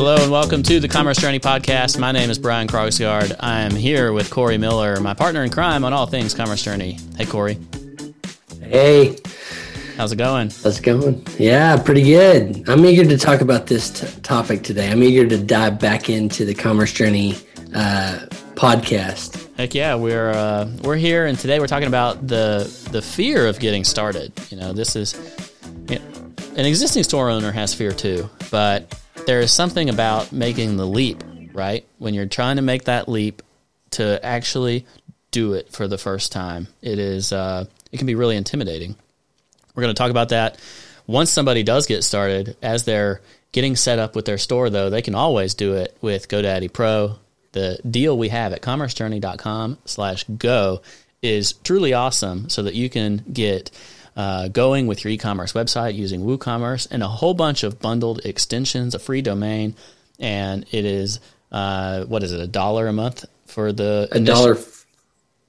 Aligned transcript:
Hello 0.00 0.16
and 0.16 0.32
welcome 0.32 0.62
to 0.62 0.80
the 0.80 0.88
Commerce 0.88 1.18
Journey 1.18 1.38
podcast. 1.38 1.98
My 1.98 2.10
name 2.10 2.30
is 2.30 2.38
Brian 2.38 2.66
Krogsrud. 2.66 3.36
I 3.38 3.60
am 3.60 3.72
here 3.72 4.14
with 4.14 4.30
Cory 4.30 4.56
Miller, 4.56 4.98
my 4.98 5.12
partner 5.12 5.44
in 5.44 5.50
crime 5.50 5.84
on 5.84 5.92
all 5.92 6.06
things 6.06 6.32
Commerce 6.32 6.62
Journey. 6.62 6.96
Hey, 7.18 7.26
Cory. 7.26 7.58
Hey. 8.62 9.18
How's 9.98 10.10
it 10.10 10.16
going? 10.16 10.48
How's 10.48 10.78
it 10.78 10.84
going? 10.84 11.26
Yeah, 11.38 11.76
pretty 11.76 12.02
good. 12.02 12.66
I'm 12.66 12.82
eager 12.86 13.04
to 13.04 13.18
talk 13.18 13.42
about 13.42 13.66
this 13.66 13.90
t- 13.90 14.20
topic 14.22 14.62
today. 14.62 14.90
I'm 14.90 15.02
eager 15.02 15.28
to 15.28 15.36
dive 15.36 15.78
back 15.78 16.08
into 16.08 16.46
the 16.46 16.54
Commerce 16.54 16.94
Journey 16.94 17.36
uh, 17.74 18.20
podcast. 18.54 19.54
Heck 19.58 19.74
yeah, 19.74 19.96
we're 19.96 20.30
uh, 20.30 20.66
we're 20.82 20.96
here, 20.96 21.26
and 21.26 21.38
today 21.38 21.60
we're 21.60 21.66
talking 21.66 21.88
about 21.88 22.26
the 22.26 22.64
the 22.90 23.02
fear 23.02 23.46
of 23.46 23.60
getting 23.60 23.84
started. 23.84 24.32
You 24.48 24.56
know, 24.56 24.72
this 24.72 24.96
is 24.96 25.12
you 25.90 25.98
know, 25.98 26.04
an 26.56 26.64
existing 26.64 27.02
store 27.02 27.28
owner 27.28 27.52
has 27.52 27.74
fear 27.74 27.92
too, 27.92 28.30
but 28.50 28.96
there 29.26 29.40
is 29.40 29.52
something 29.52 29.88
about 29.88 30.32
making 30.32 30.76
the 30.76 30.86
leap, 30.86 31.22
right? 31.52 31.84
When 31.98 32.14
you're 32.14 32.26
trying 32.26 32.56
to 32.56 32.62
make 32.62 32.84
that 32.84 33.08
leap 33.08 33.42
to 33.92 34.24
actually 34.24 34.86
do 35.30 35.54
it 35.54 35.70
for 35.72 35.86
the 35.88 35.98
first 35.98 36.32
time, 36.32 36.68
it 36.82 36.98
is 36.98 37.32
uh, 37.32 37.64
it 37.92 37.98
can 37.98 38.06
be 38.06 38.14
really 38.14 38.36
intimidating. 38.36 38.96
We're 39.74 39.82
going 39.82 39.94
to 39.94 39.98
talk 39.98 40.10
about 40.10 40.30
that 40.30 40.58
once 41.06 41.30
somebody 41.30 41.62
does 41.62 41.86
get 41.86 42.04
started. 42.04 42.56
As 42.62 42.84
they're 42.84 43.20
getting 43.52 43.76
set 43.76 43.98
up 43.98 44.14
with 44.14 44.24
their 44.24 44.38
store, 44.38 44.70
though, 44.70 44.90
they 44.90 45.02
can 45.02 45.14
always 45.14 45.54
do 45.54 45.74
it 45.74 45.96
with 46.00 46.28
GoDaddy 46.28 46.72
Pro. 46.72 47.18
The 47.52 47.78
deal 47.88 48.16
we 48.16 48.28
have 48.28 48.52
at 48.52 48.62
commercejourney.com 48.62 49.78
slash 49.84 50.24
go 50.24 50.82
is 51.22 51.52
truly 51.52 51.92
awesome 51.92 52.48
so 52.48 52.62
that 52.62 52.74
you 52.74 52.88
can 52.88 53.24
get 53.32 53.70
uh, 54.20 54.48
going 54.48 54.86
with 54.86 55.02
your 55.02 55.10
e-commerce 55.10 55.54
website 55.54 55.94
using 55.94 56.20
WooCommerce 56.20 56.86
and 56.90 57.02
a 57.02 57.08
whole 57.08 57.32
bunch 57.32 57.62
of 57.62 57.80
bundled 57.80 58.20
extensions, 58.26 58.94
a 58.94 58.98
free 58.98 59.22
domain, 59.22 59.74
and 60.18 60.66
it 60.72 60.84
is 60.84 61.20
uh, 61.50 62.04
what 62.04 62.22
is 62.22 62.30
it, 62.30 62.38
a 62.38 62.46
dollar 62.46 62.86
a 62.86 62.92
month 62.92 63.24
for 63.46 63.72
the 63.72 64.08
a 64.12 64.18
initial, 64.18 64.34
dollar 64.34 64.54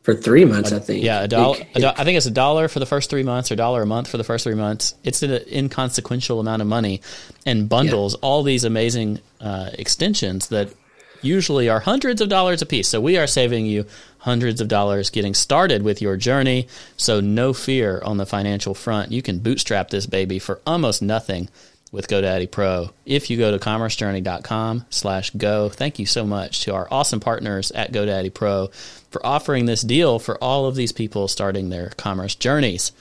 for 0.04 0.14
three 0.14 0.46
months, 0.46 0.72
I 0.72 0.80
think. 0.80 1.04
Yeah, 1.04 1.24
a 1.24 1.28
dollar. 1.28 1.58
Do- 1.58 1.86
I 1.86 2.06
think 2.06 2.16
it's 2.16 2.28
a 2.28 2.32
dollar 2.32 2.70
for 2.70 2.80
the 2.80 2.86
first 2.86 3.10
three 3.10 3.24
months, 3.24 3.52
or 3.52 3.56
a 3.56 3.58
dollar 3.58 3.82
a 3.82 3.86
month 3.86 4.08
for 4.08 4.16
the 4.16 4.24
first 4.24 4.46
three 4.46 4.56
months. 4.56 4.96
It's 5.04 5.22
an 5.22 5.32
inconsequential 5.52 6.40
amount 6.40 6.62
of 6.62 6.68
money, 6.70 7.02
and 7.46 7.68
bundles 7.68 8.14
yeah. 8.14 8.20
all 8.22 8.42
these 8.42 8.64
amazing 8.64 9.20
uh, 9.42 9.72
extensions 9.74 10.48
that 10.48 10.74
usually 11.22 11.70
are 11.70 11.80
hundreds 11.80 12.22
of 12.22 12.30
dollars 12.30 12.62
a 12.62 12.66
piece. 12.66 12.88
So 12.88 13.02
we 13.02 13.18
are 13.18 13.28
saving 13.28 13.66
you 13.66 13.86
hundreds 14.20 14.62
of 14.62 14.68
dollars 14.68 15.10
getting 15.10 15.34
started 15.34 15.84
with 15.84 16.02
your 16.02 16.18
journey. 16.18 16.68
So 16.98 17.20
no 17.20 17.54
fear 17.54 18.02
on 18.04 18.18
the 18.18 18.26
financial 18.26 18.74
front. 18.74 19.12
You 19.12 19.22
can 19.22 19.40
bootstrap 19.40 19.90
this 19.90 20.06
baby 20.06 20.40
for 20.40 20.62
almost 20.66 21.02
nothing 21.02 21.50
with 21.92 22.08
GoDaddy 22.08 22.50
Pro. 22.50 22.92
If 23.06 23.30
you 23.30 23.38
go 23.38 23.52
to 23.52 23.60
commercejourney.com 23.60 24.86
slash 24.90 25.30
go, 25.32 25.70
thank 25.70 26.00
you 26.00 26.06
so 26.06 26.26
much 26.26 26.64
to 26.64 26.74
our 26.74 26.88
awesome 26.90 27.20
partners 27.20 27.72
at 27.72 27.92
GoDaddy 27.92 28.34
Pro 28.34 28.68
for 29.10 29.26
offering 29.26 29.66
this 29.66 29.82
deal 29.82 30.18
for 30.18 30.42
all 30.42 30.66
of 30.66 30.76
these 30.76 30.92
people 30.92 31.28
starting 31.28 31.70
their 31.70 31.90
commerce 31.98 32.36
journeys. 32.36 32.92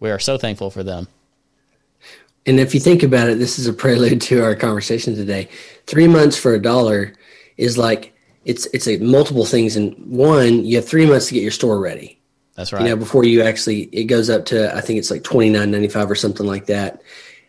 We 0.00 0.10
are 0.10 0.18
so 0.18 0.36
thankful 0.36 0.70
for 0.70 0.82
them. 0.82 1.08
And 2.44 2.60
if 2.60 2.74
you 2.74 2.80
think 2.80 3.02
about 3.02 3.28
it, 3.28 3.38
this 3.38 3.58
is 3.58 3.66
a 3.66 3.72
prelude 3.72 4.20
to 4.22 4.44
our 4.44 4.54
conversation 4.54 5.16
today. 5.16 5.48
Three 5.86 6.06
months 6.06 6.36
for 6.36 6.54
a 6.54 6.62
dollar 6.62 7.14
is 7.56 7.78
like 7.78 8.14
it's 8.44 8.66
it's 8.66 8.86
a 8.86 8.98
multiple 8.98 9.44
things. 9.44 9.76
And 9.76 9.94
one, 10.06 10.64
you 10.64 10.76
have 10.76 10.88
three 10.88 11.06
months 11.06 11.28
to 11.28 11.34
get 11.34 11.42
your 11.42 11.52
store 11.52 11.78
ready. 11.78 12.20
That's 12.54 12.72
right. 12.72 12.82
You 12.82 12.88
know, 12.88 12.96
before 12.96 13.24
you 13.24 13.42
actually 13.42 13.82
it 13.92 14.04
goes 14.04 14.30
up 14.30 14.46
to 14.46 14.74
I 14.74 14.80
think 14.80 14.98
it's 14.98 15.10
like 15.10 15.24
twenty 15.24 15.50
nine 15.50 15.70
ninety 15.70 15.88
five 15.88 16.10
or 16.10 16.14
something 16.14 16.46
like 16.46 16.66
that. 16.66 17.02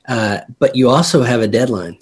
Uh, 0.08 0.40
but 0.60 0.76
you 0.76 0.90
also 0.90 1.24
have 1.24 1.42
a 1.42 1.48
deadline 1.48 1.98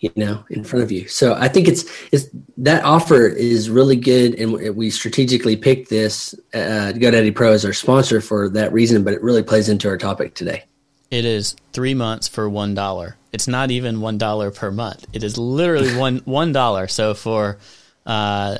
you 0.00 0.10
know 0.16 0.44
in 0.50 0.62
front 0.62 0.82
of 0.82 0.92
you 0.92 1.08
so 1.08 1.34
i 1.34 1.48
think 1.48 1.68
it's 1.68 1.84
it's 2.12 2.28
that 2.56 2.84
offer 2.84 3.26
is 3.26 3.70
really 3.70 3.96
good 3.96 4.34
and 4.34 4.76
we 4.76 4.90
strategically 4.90 5.56
picked 5.56 5.88
this 5.88 6.34
uh, 6.54 6.92
godaddy 6.94 7.34
pro 7.34 7.52
as 7.52 7.64
our 7.64 7.72
sponsor 7.72 8.20
for 8.20 8.48
that 8.48 8.72
reason 8.72 9.02
but 9.02 9.14
it 9.14 9.22
really 9.22 9.42
plays 9.42 9.68
into 9.68 9.88
our 9.88 9.96
topic 9.96 10.34
today 10.34 10.62
it 11.10 11.24
is 11.24 11.56
three 11.72 11.94
months 11.94 12.28
for 12.28 12.48
one 12.48 12.74
dollar 12.74 13.16
it's 13.36 13.46
not 13.46 13.70
even 13.70 14.00
one 14.00 14.16
dollar 14.16 14.50
per 14.50 14.70
month 14.70 15.06
it 15.12 15.22
is 15.22 15.36
literally 15.36 15.94
one 16.06 16.22
one 16.24 16.52
dollar 16.52 16.88
so 16.88 17.12
for 17.12 17.58
uh, 18.06 18.56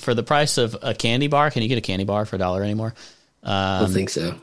for 0.00 0.12
the 0.12 0.22
price 0.22 0.58
of 0.58 0.76
a 0.82 0.92
candy 0.92 1.28
bar 1.28 1.50
can 1.50 1.62
you 1.62 1.68
get 1.68 1.78
a 1.78 1.82
candy 1.82 2.04
bar 2.04 2.26
for 2.26 2.34
a 2.34 2.38
dollar 2.38 2.62
anymore 2.64 2.92
um, 3.42 3.84
I 3.84 3.86
think 3.86 4.10
so. 4.10 4.34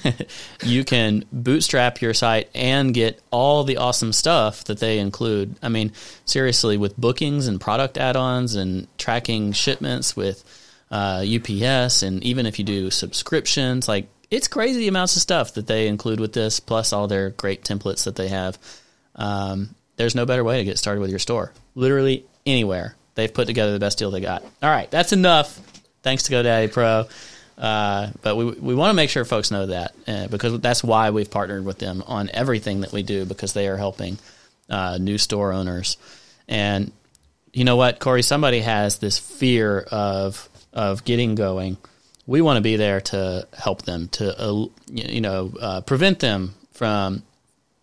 you 0.62 0.82
can 0.82 1.26
bootstrap 1.30 2.00
your 2.00 2.14
site 2.14 2.48
and 2.54 2.94
get 2.94 3.20
all 3.30 3.62
the 3.62 3.76
awesome 3.76 4.10
stuff 4.14 4.64
that 4.64 4.78
they 4.78 5.00
include. 5.00 5.56
I 5.62 5.68
mean, 5.68 5.92
seriously, 6.24 6.78
with 6.78 6.96
bookings 6.96 7.46
and 7.46 7.60
product 7.60 7.98
add 7.98 8.16
ons 8.16 8.54
and 8.54 8.86
tracking 8.96 9.52
shipments 9.52 10.16
with 10.16 10.42
uh, 10.90 11.26
UPS, 11.28 12.02
and 12.02 12.24
even 12.24 12.46
if 12.46 12.58
you 12.58 12.64
do 12.64 12.90
subscriptions, 12.90 13.86
like 13.86 14.08
it's 14.30 14.48
crazy 14.48 14.88
amounts 14.88 15.16
of 15.16 15.22
stuff 15.22 15.54
that 15.54 15.66
they 15.66 15.88
include 15.88 16.20
with 16.20 16.32
this, 16.32 16.60
plus 16.60 16.92
all 16.92 17.06
their 17.06 17.30
great 17.30 17.64
templates 17.64 18.04
that 18.04 18.16
they 18.16 18.28
have. 18.28 18.58
Um, 19.14 19.74
there's 19.96 20.14
no 20.14 20.26
better 20.26 20.44
way 20.44 20.58
to 20.58 20.64
get 20.64 20.78
started 20.78 21.00
with 21.00 21.10
your 21.10 21.18
store. 21.18 21.52
Literally 21.74 22.24
anywhere. 22.46 22.94
They've 23.14 23.32
put 23.32 23.46
together 23.46 23.72
the 23.72 23.80
best 23.80 23.98
deal 23.98 24.10
they 24.10 24.20
got. 24.20 24.42
All 24.62 24.70
right, 24.70 24.90
that's 24.90 25.12
enough. 25.12 25.56
Thanks 26.02 26.24
to 26.24 26.32
GoDaddy 26.32 26.72
Pro. 26.72 27.06
Uh, 27.58 28.10
but 28.22 28.36
we 28.36 28.44
we 28.44 28.74
want 28.76 28.90
to 28.90 28.94
make 28.94 29.10
sure 29.10 29.24
folks 29.24 29.50
know 29.50 29.66
that 29.66 29.92
uh, 30.06 30.28
because 30.28 30.60
that's 30.60 30.84
why 30.84 31.10
we've 31.10 31.30
partnered 31.30 31.64
with 31.64 31.78
them 31.78 32.04
on 32.06 32.30
everything 32.32 32.82
that 32.82 32.92
we 32.92 33.02
do 33.02 33.24
because 33.24 33.52
they 33.52 33.66
are 33.66 33.76
helping 33.76 34.16
uh, 34.70 34.96
new 34.98 35.18
store 35.18 35.52
owners. 35.52 35.96
And 36.46 36.92
you 37.52 37.64
know 37.64 37.74
what, 37.74 37.98
Cory? 37.98 38.22
Somebody 38.22 38.60
has 38.60 38.98
this 38.98 39.18
fear 39.18 39.80
of 39.80 40.48
of 40.72 41.04
getting 41.04 41.34
going. 41.34 41.76
We 42.28 42.42
want 42.42 42.58
to 42.58 42.60
be 42.60 42.76
there 42.76 43.00
to 43.00 43.48
help 43.58 43.82
them 43.82 44.06
to 44.12 44.40
uh, 44.40 44.66
you 44.92 45.20
know 45.20 45.52
uh, 45.60 45.80
prevent 45.80 46.20
them 46.20 46.54
from 46.72 47.24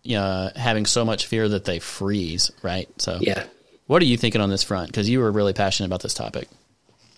you 0.06 0.16
know, 0.16 0.50
having 0.54 0.86
so 0.86 1.04
much 1.04 1.26
fear 1.26 1.48
that 1.48 1.64
they 1.64 1.80
freeze. 1.80 2.50
Right. 2.62 2.88
So 3.00 3.18
yeah. 3.20 3.44
What 3.86 4.02
are 4.02 4.06
you 4.06 4.16
thinking 4.16 4.40
on 4.40 4.50
this 4.50 4.62
front? 4.62 4.88
Because 4.88 5.08
you 5.08 5.20
were 5.20 5.30
really 5.30 5.52
passionate 5.52 5.86
about 5.86 6.02
this 6.02 6.14
topic. 6.14 6.48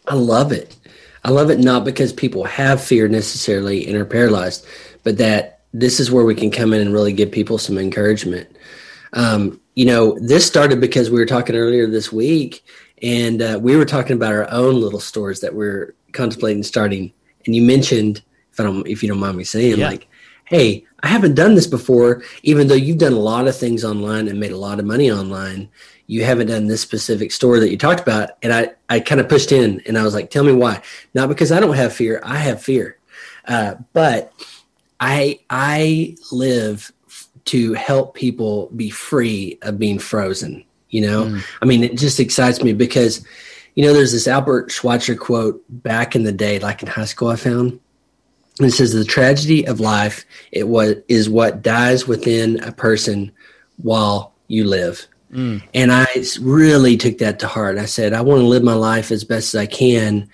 I 0.06 0.14
love 0.14 0.52
it. 0.52 0.76
I 1.24 1.30
love 1.30 1.50
it 1.50 1.58
not 1.58 1.84
because 1.84 2.12
people 2.12 2.44
have 2.44 2.82
fear 2.82 3.08
necessarily 3.08 3.86
and 3.86 3.96
are 3.96 4.04
paralyzed, 4.04 4.66
but 5.02 5.18
that 5.18 5.60
this 5.72 6.00
is 6.00 6.10
where 6.10 6.24
we 6.24 6.34
can 6.34 6.50
come 6.50 6.72
in 6.72 6.80
and 6.80 6.92
really 6.92 7.12
give 7.12 7.30
people 7.30 7.58
some 7.58 7.78
encouragement. 7.78 8.48
Um, 9.14 9.60
you 9.74 9.86
know, 9.86 10.18
this 10.20 10.46
started 10.46 10.80
because 10.80 11.10
we 11.10 11.18
were 11.18 11.26
talking 11.26 11.56
earlier 11.56 11.86
this 11.86 12.12
week, 12.12 12.64
and 13.02 13.40
uh, 13.40 13.58
we 13.60 13.76
were 13.76 13.84
talking 13.84 14.16
about 14.16 14.32
our 14.32 14.50
own 14.50 14.80
little 14.80 15.00
stores 15.00 15.40
that 15.40 15.54
we're 15.54 15.94
contemplating 16.12 16.62
starting. 16.62 17.12
And 17.48 17.56
you 17.56 17.62
mentioned, 17.62 18.22
if 18.52 18.60
I 18.60 18.62
don't, 18.62 18.86
if 18.86 19.02
you 19.02 19.08
don't 19.08 19.18
mind 19.18 19.36
me 19.36 19.42
saying, 19.42 19.78
yeah. 19.78 19.88
like, 19.88 20.06
hey, 20.44 20.84
I 21.02 21.08
haven't 21.08 21.34
done 21.34 21.56
this 21.56 21.66
before, 21.66 22.22
even 22.44 22.68
though 22.68 22.74
you've 22.74 22.98
done 22.98 23.14
a 23.14 23.18
lot 23.18 23.48
of 23.48 23.56
things 23.56 23.84
online 23.84 24.28
and 24.28 24.38
made 24.38 24.52
a 24.52 24.56
lot 24.56 24.78
of 24.78 24.84
money 24.84 25.10
online 25.10 25.68
you 26.08 26.24
haven't 26.24 26.46
done 26.48 26.66
this 26.66 26.80
specific 26.80 27.30
store 27.30 27.60
that 27.60 27.70
you 27.70 27.76
talked 27.76 28.00
about. 28.00 28.30
And 28.42 28.52
I, 28.52 28.70
I 28.88 28.98
kind 28.98 29.20
of 29.20 29.28
pushed 29.28 29.52
in 29.52 29.80
and 29.86 29.96
I 29.96 30.02
was 30.02 30.14
like, 30.14 30.30
tell 30.30 30.42
me 30.42 30.52
why. 30.52 30.82
Not 31.14 31.28
because 31.28 31.52
I 31.52 31.60
don't 31.60 31.76
have 31.76 31.92
fear. 31.92 32.20
I 32.24 32.38
have 32.38 32.62
fear. 32.62 32.98
Uh, 33.46 33.74
but 33.92 34.32
I, 34.98 35.38
I 35.50 36.16
live 36.32 36.90
to 37.44 37.74
help 37.74 38.14
people 38.14 38.70
be 38.74 38.90
free 38.90 39.58
of 39.62 39.78
being 39.78 39.98
frozen. 39.98 40.64
You 40.88 41.02
know, 41.02 41.24
mm. 41.26 41.44
I 41.60 41.66
mean, 41.66 41.84
it 41.84 41.98
just 41.98 42.18
excites 42.18 42.62
me 42.62 42.72
because, 42.72 43.24
you 43.78 43.84
know, 43.84 43.92
there's 43.92 44.10
this 44.10 44.26
Albert 44.26 44.72
Schweitzer 44.72 45.14
quote 45.14 45.62
back 45.68 46.16
in 46.16 46.24
the 46.24 46.32
day, 46.32 46.58
like 46.58 46.82
in 46.82 46.88
high 46.88 47.04
school, 47.04 47.28
I 47.28 47.36
found. 47.36 47.78
It 48.58 48.72
says, 48.72 48.92
the 48.92 49.04
tragedy 49.04 49.68
of 49.68 49.78
life 49.78 50.24
it 50.50 50.66
was, 50.66 50.96
is 51.06 51.30
what 51.30 51.62
dies 51.62 52.04
within 52.04 52.60
a 52.64 52.72
person 52.72 53.30
while 53.76 54.34
you 54.48 54.64
live. 54.64 55.06
Mm. 55.32 55.62
And 55.74 55.92
I 55.92 56.08
really 56.40 56.96
took 56.96 57.18
that 57.18 57.38
to 57.38 57.46
heart. 57.46 57.78
I 57.78 57.84
said, 57.84 58.14
I 58.14 58.20
want 58.20 58.40
to 58.40 58.46
live 58.46 58.64
my 58.64 58.74
life 58.74 59.12
as 59.12 59.22
best 59.22 59.54
as 59.54 59.60
I 59.60 59.66
can, 59.66 60.28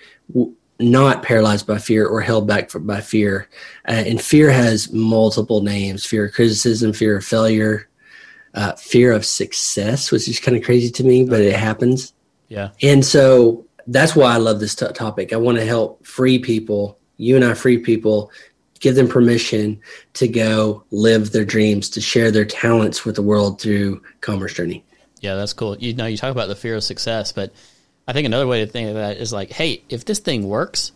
not 0.79 1.21
paralyzed 1.21 1.67
by 1.67 1.77
fear 1.77 2.07
or 2.07 2.21
held 2.21 2.47
back 2.47 2.71
by 2.73 2.99
fear. 2.99 3.47
Uh, 3.87 3.91
and 3.91 4.19
fear 4.19 4.49
has 4.49 4.91
multiple 4.91 5.61
names 5.61 6.03
fear 6.03 6.25
of 6.25 6.33
criticism, 6.33 6.93
fear 6.93 7.17
of 7.17 7.23
failure, 7.23 7.89
uh, 8.55 8.73
fear 8.73 9.11
of 9.11 9.23
success, 9.23 10.11
which 10.11 10.27
is 10.27 10.39
kind 10.39 10.57
of 10.57 10.63
crazy 10.63 10.89
to 10.89 11.03
me, 11.03 11.23
but 11.25 11.41
it 11.41 11.55
happens. 11.55 12.11
Yeah. 12.47 12.69
And 12.81 13.03
so 13.03 13.65
that's 13.87 14.15
why 14.15 14.33
I 14.33 14.37
love 14.37 14.59
this 14.59 14.75
t- 14.75 14.87
topic. 14.93 15.33
I 15.33 15.37
want 15.37 15.57
to 15.57 15.65
help 15.65 16.05
free 16.05 16.39
people, 16.39 16.97
you 17.17 17.35
and 17.35 17.45
I 17.45 17.53
free 17.53 17.77
people 17.77 18.31
give 18.79 18.95
them 18.95 19.07
permission 19.07 19.79
to 20.13 20.27
go 20.27 20.83
live 20.91 21.31
their 21.31 21.45
dreams, 21.45 21.89
to 21.89 22.01
share 22.01 22.29
their 22.29 22.45
talents 22.45 23.05
with 23.05 23.15
the 23.15 23.21
world 23.21 23.59
through 23.59 24.01
Commerce 24.21 24.53
Journey. 24.53 24.83
Yeah, 25.21 25.35
that's 25.35 25.53
cool. 25.53 25.77
You 25.77 25.93
know, 25.93 26.05
you 26.05 26.17
talk 26.17 26.31
about 26.31 26.49
the 26.49 26.55
fear 26.55 26.75
of 26.75 26.83
success, 26.83 27.31
but 27.31 27.53
I 28.07 28.13
think 28.13 28.25
another 28.25 28.45
way 28.45 28.63
to 28.63 28.71
think 28.71 28.89
of 28.89 28.95
that 28.95 29.17
is 29.17 29.33
like, 29.33 29.51
hey, 29.51 29.81
if 29.89 30.05
this 30.05 30.19
thing 30.19 30.47
works, 30.47 30.91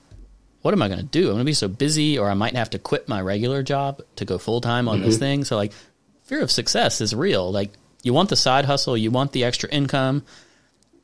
what 0.62 0.74
am 0.74 0.82
I 0.82 0.88
going 0.88 1.00
to 1.00 1.06
do? 1.06 1.28
I'm 1.28 1.34
going 1.34 1.40
to 1.40 1.46
be 1.46 1.54
so 1.54 1.68
busy, 1.68 2.20
or 2.20 2.30
I 2.30 2.34
might 2.34 2.56
have 2.56 2.70
to 2.72 2.80
quit 2.80 3.08
my 3.08 3.22
regular 3.22 3.64
job 3.64 4.02
to 4.18 4.26
go 4.26 4.38
full 4.38 4.62
time 4.62 4.88
on 4.88 4.98
mm-hmm. 4.98 5.06
this 5.06 5.18
thing. 5.18 5.44
So, 5.46 5.56
like, 5.56 5.72
fear 6.24 6.42
of 6.42 6.52
success 6.52 7.02
is 7.02 7.16
real. 7.16 7.52
Like, 7.52 7.72
you 8.04 8.14
want 8.14 8.30
the 8.30 8.36
side 8.36 8.66
hustle, 8.66 8.98
you 8.98 9.10
want 9.10 9.32
the 9.32 9.46
extra 9.46 9.70
income. 9.70 10.24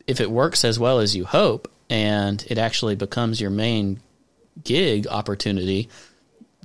If 0.07 0.21
it 0.21 0.29
works 0.29 0.63
as 0.63 0.77
well 0.79 0.99
as 0.99 1.15
you 1.15 1.25
hope 1.25 1.71
and 1.89 2.43
it 2.47 2.57
actually 2.57 2.95
becomes 2.95 3.41
your 3.41 3.49
main 3.49 3.99
gig 4.63 5.07
opportunity, 5.07 5.89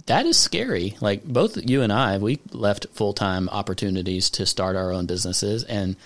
that 0.06 0.26
is 0.26 0.37
scary. 0.37 0.96
Like 1.00 1.25
both 1.25 1.56
you 1.56 1.82
and 1.82 1.92
I, 1.92 2.19
we 2.19 2.40
left 2.52 2.87
full 2.92 3.12
time 3.12 3.48
opportunities 3.48 4.31
to 4.31 4.46
start 4.46 4.76
our 4.76 4.92
own 4.92 5.06
businesses, 5.06 5.64
and 5.64 5.96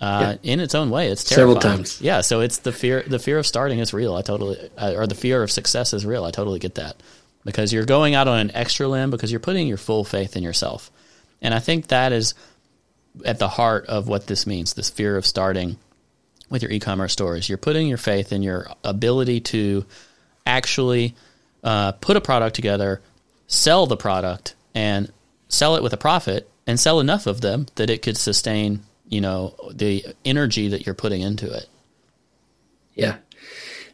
uh, 0.00 0.36
yeah. 0.42 0.52
in 0.52 0.60
its 0.60 0.74
own 0.74 0.90
way, 0.90 1.08
it's 1.08 1.24
terrifying. 1.24 1.60
several 1.60 1.76
times. 1.76 2.00
Yeah, 2.00 2.22
so 2.22 2.40
it's 2.40 2.58
the 2.58 2.72
fear. 2.72 3.02
The 3.02 3.18
fear 3.18 3.38
of 3.38 3.46
starting 3.46 3.78
is 3.78 3.92
real. 3.92 4.14
I 4.14 4.22
totally, 4.22 4.58
uh, 4.76 4.94
or 4.96 5.06
the 5.06 5.14
fear 5.14 5.42
of 5.42 5.50
success 5.50 5.92
is 5.92 6.04
real. 6.04 6.24
I 6.24 6.30
totally 6.30 6.58
get 6.58 6.74
that 6.76 6.96
because 7.44 7.72
you're 7.72 7.84
going 7.84 8.14
out 8.14 8.28
on 8.28 8.38
an 8.38 8.50
extra 8.54 8.88
limb 8.88 9.10
because 9.10 9.30
you're 9.30 9.40
putting 9.40 9.66
your 9.66 9.76
full 9.76 10.04
faith 10.04 10.36
in 10.36 10.42
yourself, 10.42 10.90
and 11.40 11.54
I 11.54 11.58
think 11.58 11.88
that 11.88 12.12
is 12.12 12.34
at 13.24 13.38
the 13.38 13.48
heart 13.48 13.86
of 13.86 14.08
what 14.08 14.26
this 14.26 14.46
means. 14.46 14.74
This 14.74 14.90
fear 14.90 15.16
of 15.16 15.26
starting 15.26 15.76
with 16.52 16.62
your 16.62 16.70
e-commerce 16.70 17.12
stores. 17.12 17.48
You're 17.48 17.58
putting 17.58 17.88
your 17.88 17.98
faith 17.98 18.32
in 18.32 18.42
your 18.42 18.68
ability 18.84 19.40
to 19.40 19.84
actually 20.46 21.16
uh, 21.64 21.92
put 21.92 22.16
a 22.16 22.20
product 22.20 22.54
together 22.54 23.00
sell 23.52 23.86
the 23.86 23.96
product 23.96 24.54
and 24.74 25.12
sell 25.48 25.76
it 25.76 25.82
with 25.82 25.92
a 25.92 25.98
profit 25.98 26.48
and 26.66 26.80
sell 26.80 27.00
enough 27.00 27.26
of 27.26 27.42
them 27.42 27.66
that 27.74 27.90
it 27.90 28.02
could 28.02 28.16
sustain, 28.16 28.80
you 29.08 29.20
know, 29.20 29.54
the 29.70 30.04
energy 30.24 30.68
that 30.68 30.86
you're 30.86 30.94
putting 30.94 31.20
into 31.20 31.52
it. 31.52 31.68
Yeah. 32.94 33.16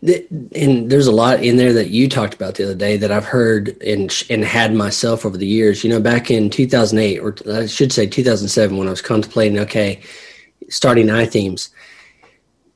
And 0.00 0.88
there's 0.88 1.08
a 1.08 1.12
lot 1.12 1.42
in 1.42 1.56
there 1.56 1.72
that 1.72 1.90
you 1.90 2.08
talked 2.08 2.34
about 2.34 2.54
the 2.54 2.64
other 2.64 2.74
day 2.74 2.96
that 2.98 3.10
I've 3.10 3.24
heard 3.24 3.70
and 3.82 4.24
and 4.30 4.44
had 4.44 4.72
myself 4.72 5.26
over 5.26 5.36
the 5.36 5.46
years. 5.46 5.82
You 5.82 5.90
know, 5.90 6.00
back 6.00 6.30
in 6.30 6.50
2008, 6.50 7.18
or 7.18 7.34
I 7.52 7.66
should 7.66 7.92
say 7.92 8.06
2007, 8.06 8.76
when 8.76 8.86
I 8.86 8.90
was 8.90 9.02
contemplating, 9.02 9.58
okay, 9.58 10.00
starting 10.68 11.08
iThemes, 11.08 11.70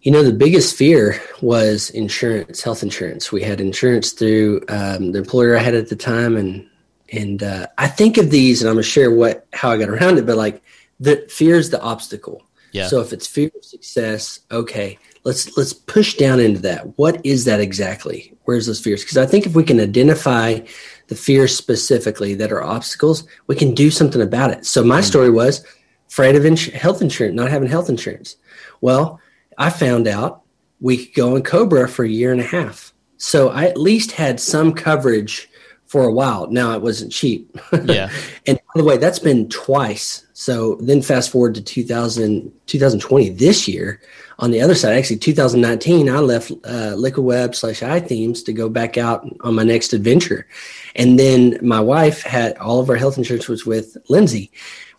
you 0.02 0.10
know, 0.10 0.24
the 0.24 0.32
biggest 0.32 0.76
fear 0.76 1.20
was 1.40 1.90
insurance, 1.90 2.60
health 2.60 2.82
insurance. 2.82 3.30
We 3.30 3.42
had 3.42 3.60
insurance 3.60 4.12
through 4.12 4.62
um, 4.68 5.12
the 5.12 5.18
employer 5.18 5.56
I 5.56 5.62
had 5.62 5.74
at 5.74 5.88
the 5.88 5.96
time, 5.96 6.36
and 6.36 6.68
and 7.12 7.42
uh, 7.42 7.68
I 7.78 7.86
think 7.86 8.18
of 8.18 8.30
these, 8.30 8.62
and 8.62 8.68
I'm 8.68 8.74
gonna 8.74 8.82
share 8.82 9.12
what 9.12 9.46
how 9.52 9.70
I 9.70 9.78
got 9.78 9.88
around 9.88 10.18
it. 10.18 10.26
But 10.26 10.36
like, 10.36 10.60
the 10.98 11.24
fear 11.28 11.56
is 11.56 11.70
the 11.70 11.80
obstacle. 11.80 12.42
Yeah. 12.72 12.88
So 12.88 13.00
if 13.00 13.12
it's 13.12 13.28
fear 13.28 13.50
of 13.54 13.64
success, 13.64 14.40
okay, 14.50 14.98
let's 15.22 15.56
let's 15.56 15.72
push 15.72 16.16
down 16.16 16.40
into 16.40 16.60
that. 16.62 16.98
What 16.98 17.24
is 17.24 17.44
that 17.44 17.60
exactly? 17.60 18.36
Where's 18.44 18.66
those 18.66 18.80
fears? 18.80 19.02
Because 19.02 19.18
I 19.18 19.26
think 19.26 19.46
if 19.46 19.54
we 19.54 19.62
can 19.62 19.78
identify 19.78 20.60
the 21.06 21.14
fears 21.14 21.56
specifically 21.56 22.34
that 22.34 22.50
are 22.50 22.62
obstacles, 22.62 23.22
we 23.46 23.54
can 23.54 23.72
do 23.72 23.88
something 23.88 24.22
about 24.22 24.50
it. 24.50 24.66
So 24.66 24.82
my 24.82 24.96
mm-hmm. 24.96 25.04
story 25.04 25.30
was 25.30 25.64
afraid 26.08 26.34
of 26.34 26.44
ins- 26.44 26.72
health 26.72 27.02
insurance, 27.02 27.36
not 27.36 27.50
having 27.50 27.68
health 27.68 27.88
insurance. 27.88 28.36
Well, 28.80 29.20
I 29.62 29.70
found 29.70 30.08
out 30.08 30.42
we 30.80 31.06
could 31.06 31.14
go 31.14 31.36
on 31.36 31.42
Cobra 31.42 31.88
for 31.88 32.04
a 32.04 32.08
year 32.08 32.32
and 32.32 32.40
a 32.40 32.44
half. 32.44 32.92
So 33.16 33.50
I 33.50 33.66
at 33.66 33.78
least 33.78 34.10
had 34.10 34.40
some 34.40 34.72
coverage 34.72 35.48
for 35.86 36.02
a 36.02 36.12
while. 36.12 36.50
Now 36.50 36.74
it 36.74 36.82
wasn't 36.82 37.12
cheap. 37.12 37.56
Yeah. 37.84 38.10
and 38.44 38.58
by 38.58 38.80
the 38.80 38.84
way, 38.84 38.96
that's 38.96 39.20
been 39.20 39.48
twice. 39.48 40.26
So 40.32 40.74
then 40.80 41.00
fast 41.00 41.30
forward 41.30 41.54
to 41.54 41.62
2000, 41.62 42.50
2020 42.66 43.28
this 43.28 43.68
year. 43.68 44.00
On 44.40 44.50
the 44.50 44.60
other 44.60 44.74
side, 44.74 44.96
actually 44.96 45.18
2019, 45.18 46.08
I 46.08 46.18
left 46.18 46.50
uh, 46.64 46.94
Liquid 46.96 47.24
Web 47.24 47.54
slash 47.54 47.82
iThemes 47.82 48.44
to 48.46 48.52
go 48.52 48.68
back 48.68 48.98
out 48.98 49.24
on 49.42 49.54
my 49.54 49.62
next 49.62 49.92
adventure. 49.92 50.48
And 50.96 51.20
then 51.20 51.56
my 51.62 51.78
wife 51.78 52.22
had 52.22 52.56
all 52.58 52.80
of 52.80 52.90
our 52.90 52.96
health 52.96 53.16
insurance 53.16 53.46
was 53.46 53.64
with 53.64 53.96
Lindsay. 54.08 54.50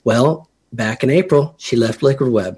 Well, 0.06 0.50
back 0.72 1.04
in 1.04 1.10
April, 1.10 1.56
she 1.58 1.76
left 1.76 2.02
Liquid 2.02 2.32
Web. 2.32 2.56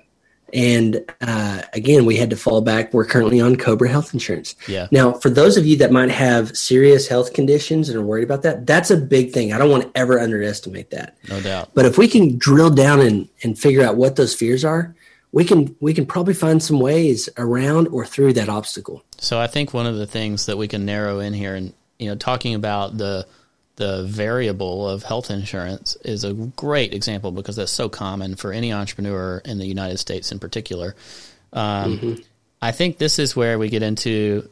And 0.54 1.04
uh, 1.22 1.64
again, 1.74 2.06
we 2.06 2.16
had 2.16 2.30
to 2.30 2.36
fall 2.36 2.62
back. 2.62 2.94
We're 2.94 3.06
currently 3.06 3.42
on 3.42 3.56
Cobra 3.56 3.90
Health 3.90 4.14
Insurance. 4.14 4.56
Yeah. 4.68 4.88
Now, 4.92 5.14
for 5.14 5.30
those 5.30 5.58
of 5.58 5.66
you 5.66 5.76
that 5.78 5.92
might 5.92 6.12
have 6.12 6.56
serious 6.56 7.08
health 7.08 7.34
conditions 7.34 7.90
and 7.90 7.98
are 7.98 8.02
worried 8.02 8.24
about 8.24 8.44
that, 8.44 8.66
that's 8.66 8.92
a 8.92 8.98
big 8.98 9.34
thing. 9.34 9.54
I 9.54 9.58
don't 9.58 9.72
want 9.72 9.84
to 9.84 10.00
ever 10.00 10.20
underestimate 10.20 10.92
that. 10.92 11.18
No 11.30 11.42
doubt. 11.42 11.72
But 11.74 11.86
if 11.86 11.98
we 11.98 12.08
can 12.08 12.38
drill 12.38 12.70
down 12.70 13.02
and, 13.02 13.28
and 13.44 13.58
figure 13.58 13.84
out 13.84 13.98
what 13.98 14.16
those 14.16 14.34
fears 14.34 14.64
are, 14.64 14.96
we 15.32 15.44
can 15.44 15.76
we 15.82 15.94
can 15.94 16.06
probably 16.06 16.34
find 16.34 16.64
some 16.64 16.80
ways 16.80 17.28
around 17.38 17.90
or 17.90 18.06
through 18.06 18.32
that 18.34 18.48
obstacle. 18.48 19.04
So 19.18 19.38
I 19.38 19.48
think 19.48 19.74
one 19.74 19.86
of 19.86 19.98
the 19.98 20.08
things 20.08 20.46
that 20.46 20.58
we 20.58 20.70
can 20.70 20.86
narrow 20.86 21.20
in 21.20 21.34
here, 21.34 21.56
and 21.56 21.74
you 22.00 22.08
know, 22.08 22.16
talking 22.16 22.56
about 22.56 22.98
the 22.98 23.28
the 23.76 24.04
variable 24.04 24.88
of 24.88 25.04
health 25.04 25.30
insurance 25.30 25.96
is 25.98 26.24
a 26.24 26.34
great 26.34 26.94
example 26.94 27.32
because 27.32 27.56
that's 27.58 27.72
so 27.72 27.90
common 27.90 28.36
for 28.36 28.54
any 28.54 28.72
entrepreneur 28.72 29.42
in 29.44 29.58
the 29.58 29.66
United 29.66 29.98
States 29.98 30.32
in 30.32 30.40
particular. 30.40 30.96
Um, 31.52 31.98
mm-hmm. 31.98 32.14
I 32.62 32.72
think 32.72 32.98
this 32.98 33.20
is 33.20 33.36
where 33.36 33.60
we 33.60 33.70
get 33.70 33.84
into 33.84 34.50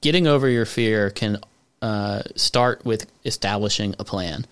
getting 0.00 0.26
over 0.26 0.48
your 0.48 0.66
fear 0.66 1.10
can 1.10 1.38
uh, 1.80 2.22
start 2.36 2.84
with 2.84 3.06
establishing 3.24 3.94
a 3.98 4.04
plan. 4.04 4.46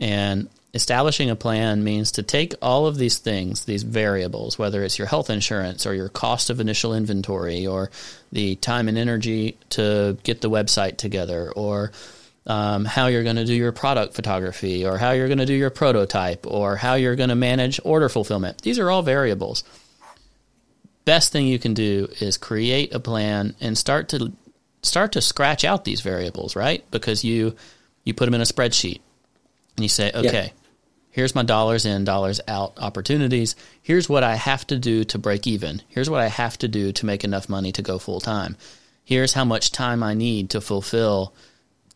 And 0.00 0.48
establishing 0.74 1.30
a 1.30 1.36
plan 1.36 1.84
means 1.84 2.12
to 2.12 2.22
take 2.22 2.54
all 2.60 2.86
of 2.86 2.96
these 2.96 3.18
things, 3.18 3.64
these 3.64 3.82
variables, 3.82 4.58
whether 4.58 4.82
it's 4.82 4.98
your 4.98 5.08
health 5.08 5.30
insurance 5.30 5.86
or 5.86 5.94
your 5.94 6.08
cost 6.08 6.50
of 6.50 6.60
initial 6.60 6.94
inventory 6.94 7.66
or 7.66 7.90
the 8.32 8.56
time 8.56 8.88
and 8.88 8.98
energy 8.98 9.56
to 9.70 10.18
get 10.22 10.40
the 10.42 10.50
website 10.50 10.96
together 10.96 11.50
or 11.52 11.92
um, 12.46 12.84
how 12.84 13.08
you're 13.08 13.24
going 13.24 13.36
to 13.36 13.44
do 13.44 13.54
your 13.54 13.72
product 13.72 14.14
photography 14.14 14.86
or 14.86 14.98
how 14.98 15.10
you're 15.10 15.28
going 15.28 15.38
to 15.38 15.46
do 15.46 15.54
your 15.54 15.70
prototype 15.70 16.46
or 16.46 16.76
how 16.76 16.94
you're 16.94 17.16
going 17.16 17.28
to 17.28 17.34
manage 17.34 17.80
order 17.84 18.08
fulfillment. 18.08 18.62
These 18.62 18.78
are 18.78 18.90
all 18.90 19.02
variables. 19.02 19.64
Best 21.04 21.32
thing 21.32 21.46
you 21.46 21.58
can 21.58 21.74
do 21.74 22.08
is 22.20 22.36
create 22.36 22.94
a 22.94 23.00
plan 23.00 23.54
and 23.60 23.76
start 23.76 24.08
to 24.10 24.32
start 24.82 25.12
to 25.12 25.20
scratch 25.20 25.64
out 25.64 25.84
these 25.84 26.00
variables, 26.00 26.56
right? 26.56 26.84
Because 26.90 27.24
you 27.24 27.56
you 28.04 28.14
put 28.14 28.26
them 28.26 28.34
in 28.34 28.40
a 28.40 28.44
spreadsheet 28.44 29.00
and 29.76 29.84
you 29.84 29.88
say, 29.88 30.10
okay, 30.14 30.46
yeah. 30.46 30.62
here's 31.10 31.34
my 31.34 31.42
dollars 31.42 31.84
in, 31.84 32.04
dollars 32.04 32.40
out 32.46 32.78
opportunities. 32.78 33.56
Here's 33.82 34.08
what 34.08 34.24
I 34.24 34.36
have 34.36 34.66
to 34.68 34.78
do 34.78 35.04
to 35.04 35.18
break 35.18 35.46
even. 35.46 35.82
Here's 35.88 36.10
what 36.10 36.20
I 36.20 36.28
have 36.28 36.58
to 36.58 36.68
do 36.68 36.92
to 36.92 37.06
make 37.06 37.24
enough 37.24 37.48
money 37.48 37.72
to 37.72 37.82
go 37.82 37.98
full 37.98 38.20
time. 38.20 38.56
Here's 39.04 39.32
how 39.32 39.44
much 39.44 39.70
time 39.70 40.02
I 40.02 40.14
need 40.14 40.50
to 40.50 40.60
fulfill 40.60 41.32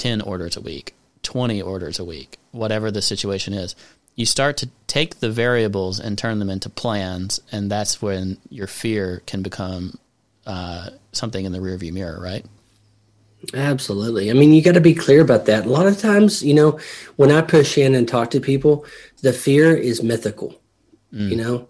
10 0.01 0.23
orders 0.23 0.57
a 0.57 0.61
week, 0.61 0.95
20 1.23 1.63
orders 1.63 1.99
a 1.99 2.05
week, 2.05 2.39
whatever 2.51 2.91
the 2.91 3.03
situation 3.03 3.55
is. 3.55 3.77
You 4.17 4.27
start 4.27 4.57
to 4.59 4.71
take 4.87 5.21
the 5.21 5.31
variables 5.31 6.01
and 6.01 6.19
turn 6.19 6.41
them 6.41 6.51
into 6.51 6.69
plans, 6.69 7.41
and 7.53 7.71
that's 7.71 8.03
when 8.03 8.39
your 8.49 8.67
fear 8.67 9.23
can 9.27 9.43
become 9.43 9.99
uh, 10.47 10.91
something 11.13 11.45
in 11.45 11.53
the 11.53 11.59
rearview 11.59 11.93
mirror, 11.93 12.19
right? 12.21 12.45
Absolutely. 13.55 14.31
I 14.31 14.35
mean, 14.35 14.53
you 14.53 14.63
got 14.63 14.75
to 14.75 14.81
be 14.81 14.95
clear 14.95 15.21
about 15.21 15.47
that. 15.47 15.65
A 15.65 15.71
lot 15.71 15.87
of 15.87 15.99
times, 15.99 16.43
you 16.43 16.55
know, 16.55 16.79
when 17.17 17.31
I 17.31 17.41
push 17.41 17.79
in 17.79 17.95
and 17.95 18.09
talk 18.09 18.31
to 18.31 18.41
people, 18.41 18.85
the 19.23 19.33
fear 19.33 19.75
is 19.75 20.03
mythical. 20.03 20.61
Mm. 21.13 21.31
You 21.31 21.37
know, 21.37 21.69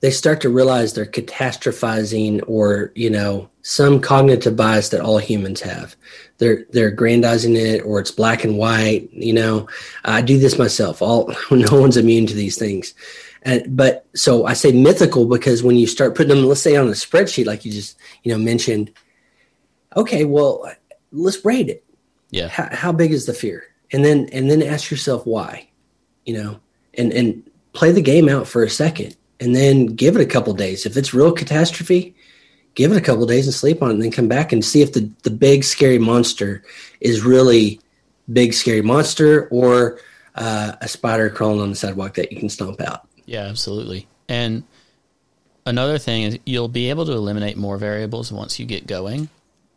they 0.00 0.10
start 0.10 0.40
to 0.40 0.48
realize 0.48 0.92
they're 0.94 1.06
catastrophizing 1.06 2.42
or, 2.48 2.90
you 2.94 3.10
know, 3.10 3.48
some 3.62 4.00
cognitive 4.00 4.56
bias 4.56 4.88
that 4.88 5.00
all 5.00 5.18
humans 5.18 5.60
have 5.60 5.94
they're 6.42 6.64
they're 6.70 6.88
aggrandizing 6.88 7.56
it 7.56 7.80
or 7.80 8.00
it's 8.00 8.10
black 8.10 8.44
and 8.44 8.58
white 8.58 9.08
you 9.12 9.32
know? 9.32 9.68
I 10.04 10.22
do 10.22 10.38
this 10.38 10.58
myself. 10.58 11.00
All 11.00 11.32
no 11.50 11.80
one's 11.80 11.96
immune 11.96 12.26
to 12.26 12.34
these 12.34 12.58
things. 12.58 12.94
And, 13.44 13.76
but 13.76 14.06
so 14.14 14.46
i 14.46 14.52
say 14.52 14.70
mythical 14.70 15.24
because 15.26 15.64
when 15.64 15.76
you 15.76 15.88
start 15.88 16.14
putting 16.14 16.34
them 16.34 16.44
let's 16.44 16.60
say 16.60 16.76
on 16.76 16.86
a 16.86 16.92
spreadsheet 16.92 17.44
like 17.44 17.64
you 17.64 17.72
just 17.72 17.98
you 18.22 18.30
know 18.30 18.38
mentioned 18.38 18.92
okay 19.96 20.24
well 20.24 20.70
let's 21.10 21.44
rate 21.44 21.68
it. 21.68 21.84
Yeah. 22.30 22.48
How, 22.48 22.68
how 22.72 22.92
big 22.92 23.12
is 23.12 23.26
the 23.26 23.34
fear? 23.34 23.64
And 23.92 24.04
then 24.04 24.28
and 24.32 24.50
then 24.50 24.62
ask 24.62 24.90
yourself 24.90 25.26
why 25.26 25.68
you 26.24 26.34
know? 26.34 26.60
And 26.94 27.12
and 27.12 27.50
play 27.72 27.92
the 27.92 28.02
game 28.02 28.28
out 28.28 28.46
for 28.46 28.62
a 28.62 28.70
second 28.70 29.16
and 29.40 29.56
then 29.56 29.86
give 29.86 30.16
it 30.16 30.22
a 30.22 30.26
couple 30.26 30.52
days. 30.52 30.86
If 30.86 30.96
it's 30.96 31.14
real 31.14 31.32
catastrophe 31.32 32.14
give 32.74 32.92
it 32.92 32.96
a 32.96 33.00
couple 33.00 33.26
days 33.26 33.46
and 33.46 33.54
sleep 33.54 33.82
on 33.82 33.90
it 33.90 33.94
and 33.94 34.02
then 34.02 34.10
come 34.10 34.28
back 34.28 34.52
and 34.52 34.64
see 34.64 34.82
if 34.82 34.92
the, 34.92 35.10
the 35.22 35.30
big 35.30 35.64
scary 35.64 35.98
monster 35.98 36.62
is 37.00 37.22
really 37.22 37.80
big 38.32 38.54
scary 38.54 38.82
monster 38.82 39.48
or 39.48 39.98
uh, 40.36 40.72
a 40.80 40.88
spider 40.88 41.28
crawling 41.28 41.60
on 41.60 41.70
the 41.70 41.76
sidewalk 41.76 42.14
that 42.14 42.32
you 42.32 42.38
can 42.38 42.48
stomp 42.48 42.80
out. 42.80 43.06
Yeah 43.26 43.42
absolutely. 43.42 44.06
And 44.28 44.64
another 45.66 45.98
thing 45.98 46.22
is 46.22 46.38
you'll 46.44 46.68
be 46.68 46.90
able 46.90 47.04
to 47.06 47.12
eliminate 47.12 47.56
more 47.56 47.76
variables 47.76 48.32
once 48.32 48.58
you 48.58 48.66
get 48.66 48.86
going. 48.86 49.28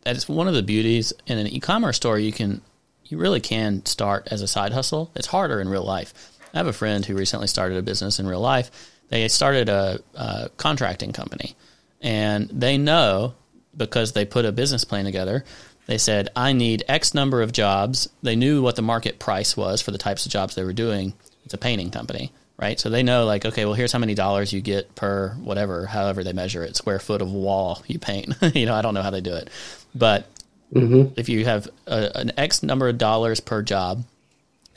That's 0.02 0.28
one 0.28 0.48
of 0.48 0.54
the 0.54 0.62
beauties 0.62 1.12
in 1.26 1.38
an 1.38 1.48
e-commerce 1.48 1.96
store. 1.96 2.18
You 2.18 2.32
can 2.32 2.62
you 3.04 3.18
really 3.18 3.40
can 3.40 3.84
start 3.86 4.28
as 4.30 4.42
a 4.42 4.48
side 4.48 4.72
hustle. 4.72 5.10
It's 5.14 5.28
harder 5.28 5.60
in 5.60 5.68
real 5.68 5.84
life. 5.84 6.12
I 6.52 6.58
have 6.58 6.66
a 6.66 6.72
friend 6.72 7.04
who 7.04 7.14
recently 7.14 7.46
started 7.46 7.76
a 7.76 7.82
business 7.82 8.18
in 8.18 8.26
real 8.26 8.40
life. 8.40 8.70
They 9.10 9.28
started 9.28 9.68
a, 9.68 10.00
a 10.14 10.50
contracting 10.56 11.12
company 11.12 11.54
and 12.00 12.48
they 12.48 12.78
know 12.78 13.34
because 13.76 14.12
they 14.12 14.24
put 14.24 14.44
a 14.44 14.52
business 14.52 14.84
plan 14.84 15.04
together. 15.04 15.44
They 15.86 15.98
said, 15.98 16.30
I 16.34 16.52
need 16.52 16.84
X 16.88 17.14
number 17.14 17.42
of 17.42 17.52
jobs. 17.52 18.08
They 18.22 18.36
knew 18.36 18.62
what 18.62 18.76
the 18.76 18.82
market 18.82 19.18
price 19.18 19.56
was 19.56 19.80
for 19.80 19.92
the 19.92 19.98
types 19.98 20.26
of 20.26 20.32
jobs 20.32 20.54
they 20.54 20.64
were 20.64 20.72
doing. 20.72 21.14
It's 21.44 21.54
a 21.54 21.58
painting 21.58 21.90
company. 21.90 22.32
right? 22.58 22.80
So 22.80 22.90
they 22.90 23.02
know 23.02 23.24
like, 23.24 23.44
okay, 23.44 23.64
well, 23.64 23.74
here's 23.74 23.92
how 23.92 23.98
many 23.98 24.14
dollars 24.14 24.52
you 24.52 24.60
get 24.60 24.94
per 24.94 25.30
whatever, 25.34 25.86
however 25.86 26.24
they 26.24 26.32
measure 26.32 26.64
it, 26.64 26.76
square 26.76 26.98
foot 26.98 27.22
of 27.22 27.30
wall 27.30 27.82
you 27.86 27.98
paint. 27.98 28.34
you 28.54 28.66
know, 28.66 28.74
I 28.74 28.82
don't 28.82 28.94
know 28.94 29.02
how 29.02 29.10
they 29.10 29.20
do 29.20 29.34
it, 29.34 29.50
but 29.94 30.26
mm-hmm. 30.72 31.18
if 31.18 31.28
you 31.28 31.44
have 31.44 31.68
a, 31.86 32.18
an 32.18 32.32
X 32.36 32.62
number 32.62 32.88
of 32.88 32.98
dollars 32.98 33.40
per 33.40 33.62
job, 33.62 34.04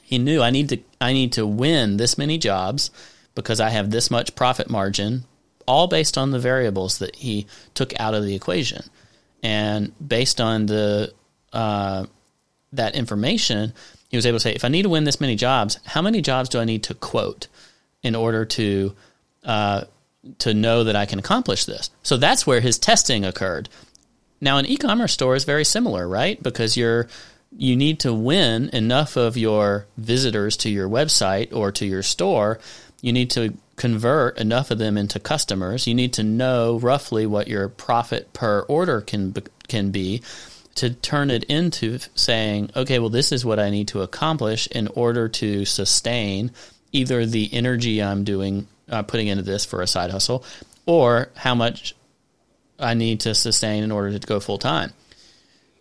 he 0.02 0.18
knew 0.18 0.42
I 0.42 0.50
need 0.50 0.70
to 0.70 0.80
I 1.00 1.14
need 1.14 1.34
to 1.34 1.46
win 1.46 1.98
this 1.98 2.18
many 2.18 2.38
jobs 2.38 2.92
because 3.36 3.60
I 3.60 3.70
have 3.70 3.92
this 3.92 4.12
much 4.12 4.36
profit 4.36 4.70
margin, 4.70 5.24
all 5.70 5.88
based 5.88 6.18
on 6.18 6.32
the 6.32 6.40
variables 6.40 6.98
that 6.98 7.16
he 7.16 7.46
took 7.76 7.98
out 8.00 8.16
of 8.16 8.26
the 8.26 8.36
equation, 8.36 8.84
and 9.44 9.94
based 10.06 10.42
on 10.42 10.66
the 10.66 11.14
uh, 11.54 12.06
that 12.74 12.96
information, 12.96 13.74
he 14.10 14.18
was 14.18 14.26
able 14.26 14.40
to 14.40 14.44
say, 14.44 14.54
if 14.54 14.66
I 14.66 14.70
need 14.70 14.84
to 14.84 14.90
win 14.90 15.04
this 15.04 15.22
many 15.22 15.36
jobs, 15.36 15.80
how 15.86 16.02
many 16.02 16.22
jobs 16.22 16.50
do 16.50 16.60
I 16.60 16.66
need 16.66 16.84
to 16.84 16.96
quote 16.96 17.48
in 18.02 18.16
order 18.16 18.46
to 18.46 18.96
uh, 19.44 19.84
to 20.40 20.54
know 20.54 20.84
that 20.84 20.96
I 20.96 21.06
can 21.06 21.20
accomplish 21.20 21.66
this? 21.66 21.92
So 22.02 22.18
that's 22.18 22.48
where 22.48 22.62
his 22.62 22.80
testing 22.80 23.24
occurred. 23.24 23.70
Now, 24.42 24.58
an 24.58 24.66
e-commerce 24.66 25.14
store 25.14 25.36
is 25.36 25.44
very 25.44 25.66
similar, 25.66 26.08
right? 26.08 26.42
Because 26.42 26.76
you're 26.76 27.08
you 27.58 27.76
need 27.76 28.00
to 28.00 28.14
win 28.14 28.70
enough 28.74 29.18
of 29.18 29.38
your 29.38 29.86
visitors 29.98 30.58
to 30.58 30.70
your 30.70 30.90
website 30.90 31.54
or 31.54 31.72
to 31.74 31.86
your 31.86 32.04
store. 32.04 32.60
You 33.02 33.14
need 33.14 33.30
to 33.32 33.54
convert 33.80 34.38
enough 34.38 34.70
of 34.70 34.78
them 34.78 34.98
into 34.98 35.20
customers. 35.20 35.88
You 35.88 35.96
need 35.96 36.14
to 36.14 36.24
know 36.24 36.78
roughly 36.78 37.26
what 37.26 37.48
your 37.48 37.70
profit 37.70 38.34
per 38.34 38.62
order 38.62 39.02
can 39.02 39.34
can 39.68 39.90
be 39.90 40.22
to 40.76 40.92
turn 40.92 41.32
it 41.32 41.46
into 41.46 42.00
saying, 42.14 42.70
okay, 42.76 43.00
well, 43.00 43.10
this 43.10 43.32
is 43.32 43.44
what 43.44 43.60
I 43.60 43.70
need 43.70 43.88
to 43.90 44.02
accomplish 44.02 44.68
in 44.68 44.88
order 44.90 45.28
to 45.28 45.66
sustain 45.66 46.52
either 46.92 47.26
the 47.26 47.50
energy 47.54 48.04
I'm 48.04 48.24
doing, 48.24 48.68
uh, 48.90 49.04
putting 49.04 49.28
into 49.28 49.44
this 49.44 49.66
for 49.66 49.82
a 49.82 49.88
side 49.88 50.12
hustle, 50.12 50.44
or 50.86 51.30
how 51.36 51.56
much 51.56 51.96
I 52.78 52.94
need 52.94 53.22
to 53.22 53.34
sustain 53.34 53.84
in 53.84 53.92
order 53.92 54.18
to 54.18 54.28
go 54.28 54.40
full 54.40 54.58
time. 54.58 54.94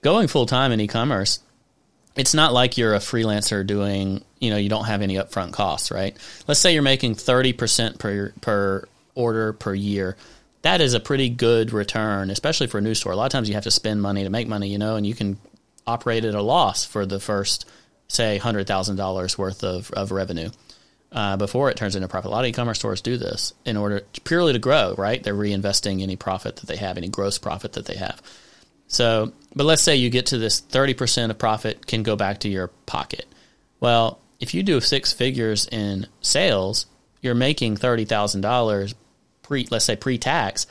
Going 0.02 0.28
full 0.28 0.46
time 0.46 0.72
in 0.72 0.80
e 0.80 0.86
commerce, 0.86 1.40
it's 2.18 2.34
not 2.34 2.52
like 2.52 2.76
you're 2.76 2.94
a 2.94 2.98
freelancer 2.98 3.66
doing, 3.66 4.22
you 4.40 4.50
know, 4.50 4.56
you 4.56 4.68
don't 4.68 4.84
have 4.84 5.00
any 5.00 5.14
upfront 5.14 5.52
costs, 5.52 5.90
right? 5.90 6.16
Let's 6.46 6.60
say 6.60 6.74
you're 6.74 6.82
making 6.82 7.14
30% 7.14 7.98
per, 7.98 8.32
per 8.40 8.88
order 9.14 9.52
per 9.54 9.72
year 9.72 10.16
that 10.62 10.80
is 10.80 10.94
a 10.94 11.00
pretty 11.00 11.28
good 11.28 11.72
return, 11.72 12.30
especially 12.30 12.66
for 12.66 12.78
a 12.78 12.80
new 12.80 12.94
store. 12.94 13.12
A 13.12 13.16
lot 13.16 13.26
of 13.26 13.32
times 13.32 13.48
you 13.48 13.54
have 13.54 13.64
to 13.64 13.70
spend 13.70 14.02
money 14.02 14.24
to 14.24 14.30
make 14.30 14.48
money, 14.48 14.68
you 14.68 14.78
know, 14.78 14.96
and 14.96 15.06
you 15.06 15.14
can 15.14 15.38
operate 15.86 16.24
at 16.24 16.34
a 16.34 16.42
loss 16.42 16.84
for 16.84 17.06
the 17.06 17.20
first, 17.20 17.64
say, 18.08 18.38
hundred 18.38 18.66
thousand 18.66 18.96
dollars 18.96 19.38
worth 19.38 19.62
of, 19.64 19.90
of 19.92 20.10
revenue. 20.10 20.50
Uh, 21.10 21.38
before 21.38 21.70
it 21.70 21.76
turns 21.78 21.96
into 21.96 22.06
profit. 22.06 22.28
A 22.28 22.34
lot 22.34 22.44
of 22.44 22.50
e-commerce 22.50 22.80
stores 22.80 23.00
do 23.00 23.16
this 23.16 23.54
in 23.64 23.78
order 23.78 24.02
purely 24.24 24.52
to 24.52 24.58
grow, 24.58 24.94
right? 24.98 25.22
They're 25.22 25.32
reinvesting 25.32 26.02
any 26.02 26.16
profit 26.16 26.56
that 26.56 26.66
they 26.66 26.76
have, 26.76 26.98
any 26.98 27.08
gross 27.08 27.38
profit 27.38 27.72
that 27.72 27.86
they 27.86 27.96
have. 27.96 28.20
So, 28.88 29.32
but 29.54 29.64
let's 29.64 29.82
say 29.82 29.96
you 29.96 30.10
get 30.10 30.26
to 30.26 30.38
this 30.38 30.60
30% 30.60 31.30
of 31.30 31.38
profit 31.38 31.86
can 31.86 32.02
go 32.02 32.16
back 32.16 32.40
to 32.40 32.48
your 32.48 32.68
pocket. 32.86 33.26
Well, 33.80 34.18
if 34.40 34.54
you 34.54 34.62
do 34.62 34.80
six 34.80 35.12
figures 35.12 35.66
in 35.70 36.06
sales, 36.20 36.86
you're 37.20 37.34
making 37.34 37.76
$30,000 37.76 38.94
pre 39.42 39.66
let's 39.70 39.84
say 39.84 39.96
pre-tax, 39.96 40.66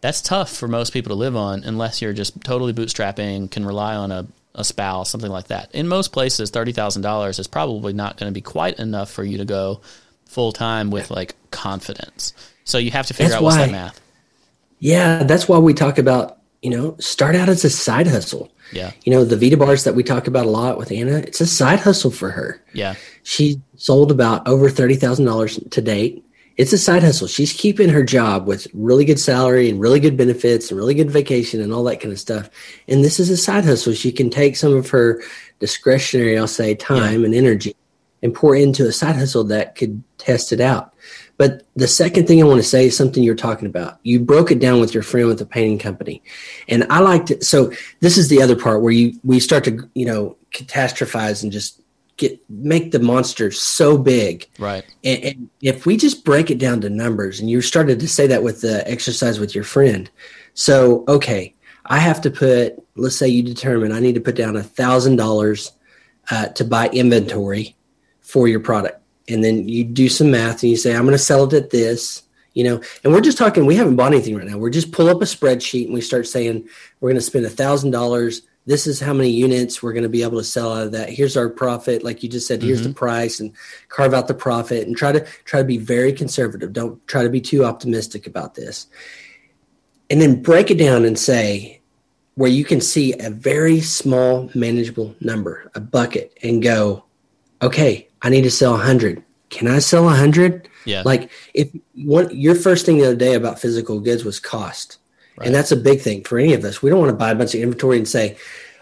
that's 0.00 0.22
tough 0.22 0.50
for 0.50 0.68
most 0.68 0.92
people 0.92 1.10
to 1.10 1.14
live 1.14 1.36
on 1.36 1.64
unless 1.64 2.00
you're 2.00 2.12
just 2.12 2.42
totally 2.42 2.72
bootstrapping, 2.72 3.50
can 3.50 3.64
rely 3.64 3.94
on 3.94 4.10
a, 4.12 4.26
a 4.54 4.64
spouse, 4.64 5.10
something 5.10 5.30
like 5.30 5.48
that. 5.48 5.74
In 5.74 5.88
most 5.88 6.12
places, 6.12 6.50
thirty 6.50 6.72
thousand 6.72 7.02
dollars 7.02 7.38
is 7.38 7.46
probably 7.46 7.92
not 7.92 8.16
going 8.16 8.30
to 8.30 8.34
be 8.34 8.40
quite 8.40 8.78
enough 8.78 9.10
for 9.10 9.24
you 9.24 9.38
to 9.38 9.44
go 9.44 9.80
full 10.24 10.52
time 10.52 10.90
with 10.90 11.10
like 11.10 11.34
confidence. 11.50 12.32
So 12.64 12.78
you 12.78 12.90
have 12.92 13.06
to 13.06 13.14
figure 13.14 13.30
that's 13.30 13.40
out 13.40 13.44
what's 13.44 13.56
that 13.56 13.70
math. 13.70 14.00
Yeah, 14.78 15.24
that's 15.24 15.48
why 15.48 15.58
we 15.58 15.74
talk 15.74 15.98
about 15.98 16.37
you 16.62 16.70
know 16.70 16.96
start 16.98 17.34
out 17.34 17.48
as 17.48 17.64
a 17.64 17.70
side 17.70 18.06
hustle. 18.06 18.50
Yeah. 18.72 18.92
You 19.04 19.12
know, 19.12 19.24
the 19.24 19.36
Vita 19.36 19.56
bars 19.56 19.84
that 19.84 19.94
we 19.94 20.02
talk 20.02 20.26
about 20.26 20.44
a 20.44 20.50
lot 20.50 20.76
with 20.76 20.92
Anna, 20.92 21.18
it's 21.18 21.40
a 21.40 21.46
side 21.46 21.80
hustle 21.80 22.10
for 22.10 22.30
her. 22.30 22.62
Yeah. 22.74 22.96
She 23.22 23.62
sold 23.76 24.10
about 24.10 24.46
over 24.46 24.68
$30,000 24.68 25.70
to 25.70 25.80
date 25.80 26.22
it's 26.58 26.72
a 26.72 26.78
side 26.78 27.04
hustle. 27.04 27.28
She's 27.28 27.52
keeping 27.52 27.88
her 27.88 28.02
job 28.02 28.48
with 28.48 28.66
really 28.74 29.04
good 29.04 29.20
salary 29.20 29.70
and 29.70 29.80
really 29.80 30.00
good 30.00 30.16
benefits 30.16 30.70
and 30.70 30.78
really 30.78 30.92
good 30.92 31.10
vacation 31.10 31.60
and 31.60 31.72
all 31.72 31.84
that 31.84 32.00
kind 32.00 32.12
of 32.12 32.18
stuff. 32.18 32.50
And 32.88 33.04
this 33.04 33.20
is 33.20 33.30
a 33.30 33.36
side 33.36 33.64
hustle. 33.64 33.92
She 33.94 34.10
can 34.10 34.28
take 34.28 34.56
some 34.56 34.74
of 34.74 34.90
her 34.90 35.22
discretionary, 35.60 36.36
I'll 36.36 36.48
say, 36.48 36.74
time 36.74 37.20
yeah. 37.20 37.26
and 37.26 37.34
energy 37.34 37.76
and 38.24 38.34
pour 38.34 38.56
into 38.56 38.88
a 38.88 38.92
side 38.92 39.14
hustle 39.14 39.44
that 39.44 39.76
could 39.76 40.02
test 40.18 40.52
it 40.52 40.60
out. 40.60 40.92
But 41.38 41.62
the 41.76 41.88
second 41.88 42.26
thing 42.26 42.42
I 42.42 42.46
want 42.46 42.60
to 42.60 42.68
say 42.68 42.86
is 42.86 42.96
something 42.96 43.22
you're 43.22 43.36
talking 43.36 43.66
about. 43.66 44.00
You 44.02 44.20
broke 44.20 44.50
it 44.50 44.58
down 44.58 44.80
with 44.80 44.92
your 44.92 45.04
friend 45.04 45.28
with 45.28 45.38
the 45.38 45.46
painting 45.46 45.78
company. 45.78 46.20
And 46.68 46.84
I 46.90 46.98
liked 46.98 47.30
it. 47.30 47.44
So 47.44 47.72
this 48.00 48.18
is 48.18 48.28
the 48.28 48.42
other 48.42 48.56
part 48.56 48.82
where 48.82 48.92
you 48.92 49.18
we 49.24 49.40
start 49.40 49.64
to, 49.64 49.88
you 49.94 50.04
know, 50.04 50.36
catastrophize 50.52 51.42
and 51.42 51.52
just 51.52 51.80
get 52.16 52.38
make 52.50 52.90
the 52.90 52.98
monster 52.98 53.50
so 53.52 53.96
big. 53.96 54.48
Right. 54.58 54.84
And, 55.04 55.24
and, 55.24 55.50
if 55.62 55.86
we 55.86 55.96
just 55.96 56.24
break 56.24 56.50
it 56.50 56.58
down 56.58 56.80
to 56.82 56.90
numbers, 56.90 57.40
and 57.40 57.48
you 57.48 57.62
started 57.62 58.00
to 58.00 58.08
say 58.08 58.26
that 58.26 58.42
with 58.42 58.60
the 58.60 58.88
exercise 58.90 59.38
with 59.38 59.54
your 59.54 59.64
friend. 59.64 60.10
So 60.54 61.04
okay, 61.06 61.54
I 61.86 62.00
have 62.00 62.20
to 62.22 62.30
put. 62.30 62.84
Let's 62.96 63.16
say 63.16 63.28
you 63.28 63.44
determine 63.44 63.92
I 63.92 64.00
need 64.00 64.16
to 64.16 64.20
put 64.20 64.34
down 64.34 64.56
a 64.56 64.62
thousand 64.62 65.20
uh, 65.20 65.24
dollars 65.24 65.72
to 66.54 66.64
buy 66.64 66.88
inventory 66.88 67.76
for 68.20 68.48
your 68.48 68.60
product, 68.60 69.00
and 69.28 69.44
then 69.44 69.68
you 69.68 69.84
do 69.84 70.08
some 70.08 70.30
math 70.30 70.62
and 70.62 70.70
you 70.70 70.76
say 70.76 70.94
I'm 70.94 71.02
going 71.02 71.12
to 71.12 71.18
sell 71.18 71.44
it 71.44 71.52
at 71.52 71.70
this. 71.70 72.22
You 72.54 72.64
know, 72.64 72.82
and 73.04 73.12
we're 73.12 73.20
just 73.20 73.38
talking. 73.38 73.66
We 73.66 73.76
haven't 73.76 73.94
bought 73.94 74.12
anything 74.12 74.36
right 74.36 74.46
now. 74.46 74.58
We're 74.58 74.70
just 74.70 74.90
pull 74.90 75.08
up 75.08 75.22
a 75.22 75.26
spreadsheet 75.26 75.84
and 75.84 75.94
we 75.94 76.00
start 76.00 76.26
saying 76.26 76.68
we're 76.98 77.10
going 77.10 77.20
to 77.20 77.20
spend 77.20 77.46
a 77.46 77.50
thousand 77.50 77.92
dollars 77.92 78.42
this 78.68 78.86
is 78.86 79.00
how 79.00 79.14
many 79.14 79.30
units 79.30 79.82
we're 79.82 79.94
going 79.94 80.02
to 80.02 80.10
be 80.10 80.22
able 80.22 80.36
to 80.36 80.44
sell 80.44 80.74
out 80.74 80.86
of 80.86 80.92
that 80.92 81.08
here's 81.08 81.36
our 81.36 81.48
profit 81.48 82.04
like 82.04 82.22
you 82.22 82.28
just 82.28 82.46
said 82.46 82.62
here's 82.62 82.80
mm-hmm. 82.80 82.90
the 82.90 82.94
price 82.94 83.40
and 83.40 83.52
carve 83.88 84.12
out 84.12 84.28
the 84.28 84.34
profit 84.34 84.86
and 84.86 84.96
try 84.96 85.10
to 85.10 85.26
try 85.44 85.60
to 85.60 85.66
be 85.66 85.78
very 85.78 86.12
conservative 86.12 86.72
don't 86.72 87.04
try 87.08 87.22
to 87.22 87.30
be 87.30 87.40
too 87.40 87.64
optimistic 87.64 88.26
about 88.26 88.54
this 88.54 88.86
and 90.10 90.20
then 90.20 90.40
break 90.40 90.70
it 90.70 90.78
down 90.78 91.04
and 91.04 91.18
say 91.18 91.80
where 92.34 92.50
you 92.50 92.64
can 92.64 92.80
see 92.80 93.14
a 93.18 93.30
very 93.30 93.80
small 93.80 94.50
manageable 94.54 95.16
number 95.20 95.70
a 95.74 95.80
bucket 95.80 96.36
and 96.42 96.62
go 96.62 97.02
okay 97.62 98.07
i 98.22 98.28
need 98.28 98.42
to 98.42 98.50
sell 98.50 98.72
100 98.72 99.22
can 99.50 99.68
i 99.68 99.78
sell 99.78 100.04
100 100.04 100.68
yeah 100.84 101.02
like 101.04 101.30
if 101.54 101.70
one 101.94 102.28
your 102.36 102.54
first 102.54 102.86
thing 102.86 102.98
the 102.98 103.04
other 103.04 103.16
day 103.16 103.34
about 103.34 103.58
physical 103.58 104.00
goods 104.00 104.24
was 104.24 104.40
cost 104.40 104.98
Right. 105.38 105.46
And 105.46 105.54
that's 105.54 105.70
a 105.70 105.76
big 105.76 106.00
thing 106.00 106.24
for 106.24 106.38
any 106.38 106.52
of 106.52 106.64
us. 106.64 106.82
We 106.82 106.90
don't 106.90 106.98
want 106.98 107.10
to 107.10 107.16
buy 107.16 107.30
a 107.30 107.34
bunch 107.34 107.54
of 107.54 107.60
inventory 107.60 107.96
and 107.96 108.08
say, 108.08 108.36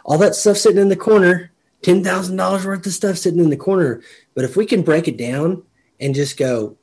all 0.05 0.17
that 0.19 0.35
stuff 0.35 0.57
sitting 0.57 0.81
in 0.81 0.89
the 0.89 0.97
corner, 0.97 1.51
$10,000 1.83 2.65
worth 2.65 2.87
of 2.87 2.93
stuff 2.93 3.19
sitting 3.19 3.41
in 3.41 3.51
the 3.51 3.57
corner. 3.57 4.01
But 4.35 4.45
if 4.45 4.57
we 4.57 4.65
can 4.65 4.83
break 4.83 5.07
it 5.07 5.19
down 5.19 5.63
and 6.01 6.15
just 6.15 6.39
go, 6.39 6.77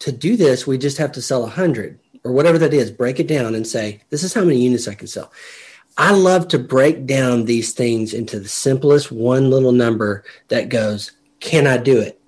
to 0.00 0.12
do 0.12 0.36
this, 0.36 0.66
we 0.66 0.78
just 0.78 0.98
have 0.98 1.10
to 1.12 1.22
sell 1.22 1.40
100 1.42 1.98
or 2.22 2.32
whatever 2.32 2.58
that 2.58 2.74
is, 2.74 2.90
break 2.90 3.18
it 3.18 3.26
down 3.26 3.54
and 3.54 3.66
say, 3.66 4.02
this 4.10 4.22
is 4.22 4.34
how 4.34 4.44
many 4.44 4.60
units 4.60 4.86
I 4.86 4.94
can 4.94 5.08
sell. 5.08 5.32
I 5.96 6.12
love 6.12 6.48
to 6.48 6.58
break 6.58 7.06
down 7.06 7.46
these 7.46 7.72
things 7.72 8.12
into 8.12 8.38
the 8.38 8.48
simplest 8.48 9.10
one 9.10 9.50
little 9.50 9.72
number 9.72 10.22
that 10.48 10.68
goes, 10.68 11.12
can 11.46 11.66
I 11.66 11.78
do 11.78 11.98
it? 11.98 12.20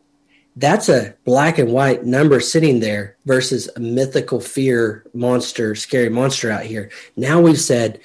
that's 0.58 0.88
a 0.88 1.14
black 1.25 1.58
and 1.58 1.72
white 1.72 2.04
number 2.04 2.40
sitting 2.40 2.80
there 2.80 3.16
versus 3.26 3.70
a 3.76 3.80
mythical 3.80 4.40
fear 4.40 5.06
monster, 5.14 5.76
scary 5.76 6.08
monster 6.08 6.50
out 6.50 6.64
here. 6.64 6.90
Now 7.16 7.40
we've 7.40 7.60
said, 7.60 8.00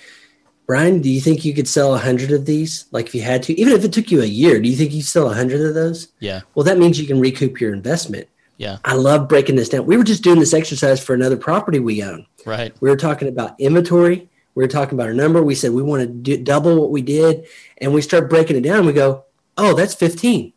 Brian, 0.67 1.01
do 1.01 1.10
you 1.10 1.20
think 1.20 1.43
you 1.43 1.53
could 1.53 1.67
sell 1.67 1.96
a 1.96 1.98
hundred 1.98 2.32
of 2.32 2.46
these? 2.46 2.86
Like 2.91 3.08
if 3.08 3.15
you 3.15 3.22
had 3.22 3.41
to, 3.43 3.60
even 3.60 3.74
if 3.74 3.84
it 3.84 3.91
took 3.91 4.12
you 4.12 4.22
a 4.22 4.25
year, 4.25 4.62
do 4.62 4.70
you 4.70 4.75
think 4.75 4.93
you 4.93 5.01
sell 5.01 5.32
a 5.32 5.34
hundred 5.34 5.62
of 5.62 5.74
those? 5.74 6.10
Yeah. 6.20 6.41
Well, 6.53 6.63
that 6.63 6.77
means 6.77 7.00
you 7.00 7.08
can 7.08 7.20
recoup 7.20 7.60
your 7.60 7.74
investment. 7.74 8.27
Yeah. 8.58 8.77
I 8.86 8.93
love 8.93 9.27
breaking 9.27 9.55
this 9.55 9.70
down. 9.70 9.88
We 9.88 9.98
were 9.98 10.03
just 10.03 10.24
doing 10.24 10.39
this 10.39 10.53
exercise 10.53 11.03
for 11.03 11.15
another 11.15 11.38
property 11.38 11.79
we 11.79 12.03
own. 12.03 12.27
Right. 12.46 12.72
We 12.82 12.89
were 12.89 12.96
talking 12.96 13.27
about 13.27 13.60
inventory. 13.60 14.29
We 14.53 14.63
were 14.63 14.70
talking 14.70 14.93
about 14.93 15.10
a 15.10 15.15
number. 15.15 15.41
We 15.41 15.55
said 15.55 15.72
we 15.72 15.82
want 15.82 16.03
to 16.03 16.08
do, 16.08 16.38
double 16.38 16.79
what 16.79 16.91
we 16.91 17.01
did, 17.01 17.48
and 17.79 17.96
we 17.96 18.03
start 18.03 18.29
breaking 18.29 18.58
it 18.58 18.62
down. 18.62 18.86
we 18.86 18.93
go, 18.93 19.25
oh, 19.58 19.74
that's 19.74 19.96
fifteen. 19.96 20.53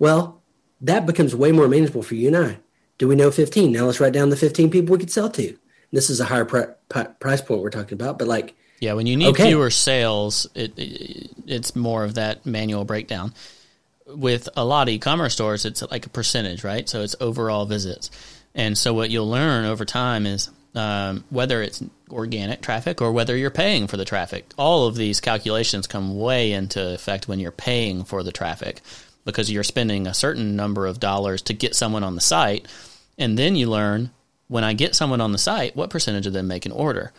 Well, 0.00 0.40
that 0.80 1.06
becomes 1.06 1.36
way 1.36 1.52
more 1.52 1.68
manageable 1.68 2.02
for 2.02 2.16
you 2.16 2.26
and 2.28 2.36
I. 2.36 2.58
Do 2.98 3.06
we 3.06 3.14
know 3.14 3.30
15? 3.30 3.70
Now 3.70 3.84
let's 3.84 4.00
write 4.00 4.12
down 4.12 4.30
the 4.30 4.36
15 4.36 4.70
people 4.70 4.92
we 4.94 4.98
could 4.98 5.12
sell 5.12 5.30
to. 5.30 5.56
This 5.92 6.10
is 6.10 6.20
a 6.20 6.24
higher 6.24 6.44
pri- 6.44 6.74
price 7.20 7.40
point 7.40 7.62
we're 7.62 7.70
talking 7.70 7.94
about, 7.94 8.18
but 8.18 8.26
like, 8.26 8.56
yeah, 8.80 8.94
when 8.94 9.06
you 9.06 9.16
need 9.16 9.28
okay. 9.28 9.48
fewer 9.48 9.70
sales, 9.70 10.48
it, 10.54 10.78
it, 10.78 11.30
it's 11.46 11.76
more 11.76 12.02
of 12.02 12.14
that 12.14 12.46
manual 12.46 12.84
breakdown. 12.84 13.34
With 14.06 14.48
a 14.56 14.64
lot 14.64 14.88
of 14.88 14.94
e-commerce 14.94 15.34
stores, 15.34 15.64
it's 15.64 15.82
like 15.90 16.06
a 16.06 16.08
percentage, 16.08 16.64
right? 16.64 16.88
So 16.88 17.02
it's 17.02 17.14
overall 17.20 17.66
visits, 17.66 18.10
and 18.54 18.76
so 18.78 18.94
what 18.94 19.10
you'll 19.10 19.28
learn 19.28 19.66
over 19.66 19.84
time 19.84 20.26
is 20.26 20.50
um, 20.74 21.24
whether 21.30 21.62
it's 21.62 21.82
organic 22.10 22.62
traffic 22.62 23.02
or 23.02 23.12
whether 23.12 23.36
you're 23.36 23.50
paying 23.50 23.86
for 23.86 23.96
the 23.96 24.04
traffic. 24.04 24.46
All 24.56 24.86
of 24.86 24.96
these 24.96 25.20
calculations 25.20 25.86
come 25.86 26.18
way 26.18 26.52
into 26.52 26.94
effect 26.94 27.28
when 27.28 27.38
you're 27.38 27.52
paying 27.52 28.04
for 28.04 28.22
the 28.22 28.32
traffic 28.32 28.80
because 29.30 29.50
you're 29.50 29.62
spending 29.62 30.06
a 30.06 30.14
certain 30.14 30.56
number 30.56 30.86
of 30.86 31.00
dollars 31.00 31.42
to 31.42 31.52
get 31.52 31.74
someone 31.74 32.04
on 32.04 32.14
the 32.14 32.20
site. 32.20 32.66
And 33.18 33.38
then 33.38 33.56
you 33.56 33.68
learn 33.68 34.10
when 34.48 34.64
I 34.64 34.72
get 34.72 34.94
someone 34.94 35.20
on 35.20 35.32
the 35.32 35.38
site, 35.38 35.76
what 35.76 35.90
percentage 35.90 36.26
of 36.26 36.32
them 36.32 36.48
make 36.48 36.66
an 36.66 36.72
order? 36.72 37.12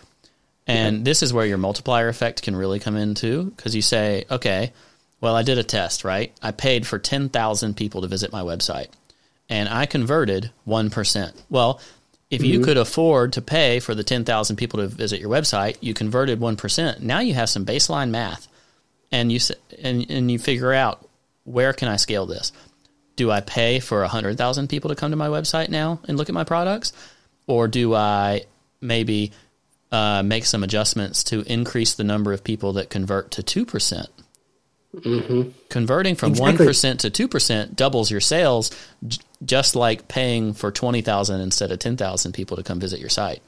And 0.68 0.98
yeah. 0.98 1.04
this 1.04 1.24
is 1.24 1.34
where 1.34 1.46
your 1.46 1.58
multiplier 1.58 2.08
effect 2.08 2.44
can 2.44 2.56
really 2.56 2.80
come 2.80 2.96
into 2.96 3.46
because 3.46 3.76
you 3.76 3.82
say, 3.82 4.26
okay, 4.30 4.74
well, 5.20 5.36
I 5.36 5.44
did 5.44 5.58
a 5.58 5.64
test, 5.64 6.04
right? 6.04 6.34
I 6.42 6.52
paid 6.52 6.86
for 6.88 7.00
10,000 7.00 7.76
people 7.76 8.02
to 8.02 8.08
visit 8.08 8.32
my 8.32 8.42
website 8.42 8.88
and 9.50 9.68
I 9.70 9.86
converted 9.86 10.52
1%. 10.68 11.42
Well, 11.50 11.82
if 12.30 12.44
you 12.44 12.56
mm-hmm. 12.56 12.64
could 12.64 12.78
afford 12.78 13.34
to 13.34 13.42
pay 13.42 13.80
for 13.80 13.94
the 13.94 14.04
10,000 14.04 14.56
people 14.56 14.80
to 14.80 14.88
visit 14.88 15.20
your 15.20 15.30
website, 15.30 15.78
you 15.82 15.94
converted 15.94 16.40
1%. 16.40 17.02
Now 17.02 17.20
you 17.20 17.34
have 17.34 17.50
some 17.50 17.66
baseline 17.66 18.10
math 18.10 18.48
and 19.12 19.32
you 19.32 19.40
and 19.82 20.10
and 20.10 20.32
you 20.32 20.40
figure 20.40 20.74
out 20.74 21.08
where 21.44 21.74
can 21.74 21.88
I 21.88 21.96
scale 21.96 22.26
this? 22.26 22.52
Do 23.16 23.32
I 23.32 23.42
pay 23.42 23.80
for 23.80 24.02
100,000 24.02 24.68
people 24.70 24.90
to 24.90 24.96
come 24.96 25.12
to 25.12 25.18
my 25.18 25.28
website 25.28 25.70
now 25.70 26.00
and 26.08 26.18
look 26.18 26.30
at 26.30 26.36
my 26.36 26.44
products 26.44 26.94
or 27.48 27.68
do 27.68 27.94
I 27.94 28.46
maybe 28.80 29.32
uh, 29.92 30.24
make 30.24 30.46
some 30.46 30.64
adjustments 30.64 31.24
to 31.26 31.42
increase 31.42 31.96
the 31.96 32.04
number 32.04 32.34
of 32.34 32.44
people 32.44 32.74
that 32.74 32.90
convert 32.90 33.32
to 33.32 33.44
2%? 33.44 34.08
Mm-hmm. 34.96 35.50
Converting 35.70 36.16
from 36.16 36.34
one 36.34 36.58
percent 36.58 37.00
to 37.02 37.10
two 37.10 37.30
percent 37.30 37.78
doubles 37.78 38.12
your 38.12 38.20
sales, 38.20 38.72
j- 39.08 39.22
just 39.46 39.74
like 39.74 40.10
paying 40.10 40.52
for 40.54 40.70
twenty 40.70 41.02
thousand 41.02 41.40
instead 41.40 41.72
of 41.72 41.80
ten 41.80 41.96
thousand 41.96 42.34
people 42.34 42.58
to 42.58 42.64
come 42.64 42.78
visit 42.78 43.00
your 43.00 43.08
site. 43.08 43.42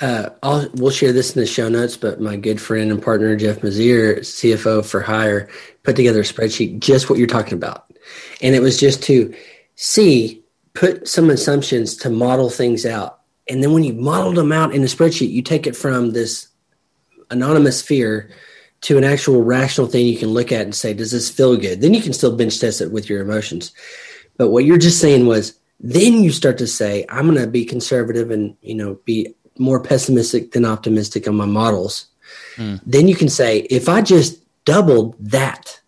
Uh, 0.00 0.30
I'll, 0.42 0.68
we'll 0.74 0.90
share 0.90 1.12
this 1.12 1.34
in 1.34 1.40
the 1.40 1.46
show 1.46 1.68
notes, 1.68 1.96
but 1.96 2.20
my 2.20 2.36
good 2.36 2.60
friend 2.60 2.90
and 2.90 3.02
partner 3.02 3.36
Jeff 3.36 3.58
Mazier, 3.58 4.20
CFO 4.20 4.84
for 4.84 5.00
Hire, 5.00 5.48
put 5.82 5.96
together 5.96 6.20
a 6.20 6.24
spreadsheet 6.24 6.80
just 6.80 7.10
what 7.10 7.18
you're 7.18 7.28
talking 7.28 7.54
about, 7.54 7.92
and 8.40 8.54
it 8.54 8.60
was 8.62 8.80
just 8.80 9.02
to 9.04 9.34
see 9.76 10.42
put 10.74 11.06
some 11.06 11.28
assumptions 11.28 11.94
to 11.98 12.10
model 12.10 12.48
things 12.48 12.86
out, 12.86 13.20
and 13.48 13.62
then 13.62 13.72
when 13.72 13.84
you 13.84 13.92
modeled 13.92 14.36
them 14.36 14.50
out 14.50 14.74
in 14.74 14.80
the 14.80 14.88
spreadsheet, 14.88 15.30
you 15.30 15.42
take 15.42 15.66
it 15.66 15.76
from 15.76 16.12
this 16.12 16.48
anonymous 17.30 17.82
fear 17.82 18.30
to 18.82 18.98
an 18.98 19.04
actual 19.04 19.42
rational 19.42 19.86
thing 19.86 20.06
you 20.06 20.18
can 20.18 20.30
look 20.30 20.52
at 20.52 20.62
and 20.62 20.74
say, 20.74 20.92
does 20.92 21.12
this 21.12 21.30
feel 21.30 21.56
good? 21.56 21.80
Then 21.80 21.94
you 21.94 22.02
can 22.02 22.12
still 22.12 22.36
bench 22.36 22.58
test 22.58 22.80
it 22.80 22.92
with 22.92 23.08
your 23.08 23.20
emotions. 23.20 23.72
But 24.36 24.50
what 24.50 24.64
you're 24.64 24.78
just 24.78 25.00
saying 25.00 25.26
was, 25.26 25.58
then 25.80 26.22
you 26.22 26.30
start 26.30 26.58
to 26.58 26.66
say, 26.66 27.04
I'm 27.08 27.26
going 27.26 27.40
to 27.40 27.46
be 27.46 27.64
conservative 27.64 28.30
and, 28.30 28.56
you 28.60 28.74
know, 28.74 28.98
be 29.04 29.34
more 29.58 29.80
pessimistic 29.80 30.52
than 30.52 30.64
optimistic 30.64 31.28
on 31.28 31.36
my 31.36 31.46
models. 31.46 32.06
Mm. 32.56 32.80
Then 32.84 33.08
you 33.08 33.14
can 33.14 33.28
say, 33.28 33.60
if 33.70 33.88
I 33.88 34.02
just 34.02 34.40
doubled 34.64 35.16
that, 35.18 35.80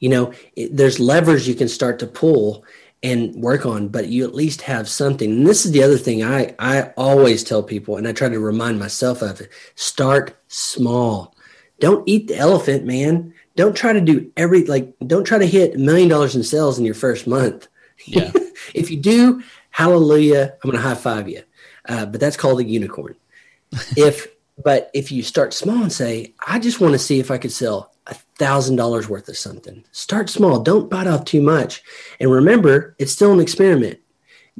you 0.00 0.08
know, 0.08 0.32
it, 0.56 0.76
there's 0.76 1.00
levers 1.00 1.48
you 1.48 1.54
can 1.54 1.68
start 1.68 1.98
to 2.00 2.06
pull 2.06 2.64
and 3.02 3.34
work 3.36 3.64
on, 3.64 3.88
but 3.88 4.08
you 4.08 4.24
at 4.24 4.34
least 4.34 4.62
have 4.62 4.88
something. 4.88 5.30
And 5.30 5.46
this 5.46 5.64
is 5.64 5.72
the 5.72 5.82
other 5.82 5.98
thing 5.98 6.24
I, 6.24 6.54
I 6.58 6.92
always 6.96 7.44
tell 7.44 7.62
people, 7.62 7.96
and 7.96 8.08
I 8.08 8.12
try 8.12 8.28
to 8.28 8.40
remind 8.40 8.78
myself 8.78 9.22
of 9.22 9.40
it 9.40 9.50
start 9.76 10.36
small 10.48 11.34
don't 11.80 12.08
eat 12.08 12.28
the 12.28 12.36
elephant, 12.36 12.84
man. 12.84 13.34
Don't 13.56 13.76
try 13.76 13.92
to 13.92 14.00
do 14.00 14.30
every 14.36 14.64
like 14.64 14.92
don't 15.06 15.24
try 15.24 15.38
to 15.38 15.46
hit 15.46 15.74
a 15.74 15.78
million 15.78 16.08
dollars 16.08 16.34
in 16.34 16.42
sales 16.42 16.78
in 16.78 16.84
your 16.84 16.94
first 16.94 17.26
month. 17.26 17.68
Yeah. 18.04 18.32
if 18.74 18.90
you 18.90 18.96
do, 18.96 19.42
hallelujah, 19.78 20.56
I'm 20.62 20.70
gonna 20.70 20.82
high 20.82 20.96
five 20.96 21.28
you. 21.28 21.42
Uh, 21.88 22.04
but 22.04 22.20
that's 22.20 22.36
called 22.36 22.58
a 22.58 22.64
unicorn. 22.64 23.14
if 23.96 24.26
but 24.62 24.90
if 24.92 25.12
you 25.12 25.22
start 25.22 25.54
small 25.54 25.82
and 25.82 25.92
say, 25.92 26.34
I 26.44 26.58
just 26.58 26.80
want 26.80 26.94
to 26.94 26.98
see 26.98 27.20
if 27.20 27.30
I 27.30 27.38
could 27.38 27.52
sell 27.52 27.92
a 28.08 28.14
thousand 28.14 28.74
dollars 28.74 29.08
worth 29.08 29.28
of 29.28 29.36
something. 29.36 29.84
Start 29.92 30.30
small. 30.30 30.60
Don't 30.60 30.90
bite 30.90 31.06
off 31.06 31.24
too 31.24 31.42
much. 31.42 31.82
And 32.18 32.28
remember, 32.28 32.96
it's 32.98 33.12
still 33.12 33.32
an 33.32 33.38
experiment 33.38 34.00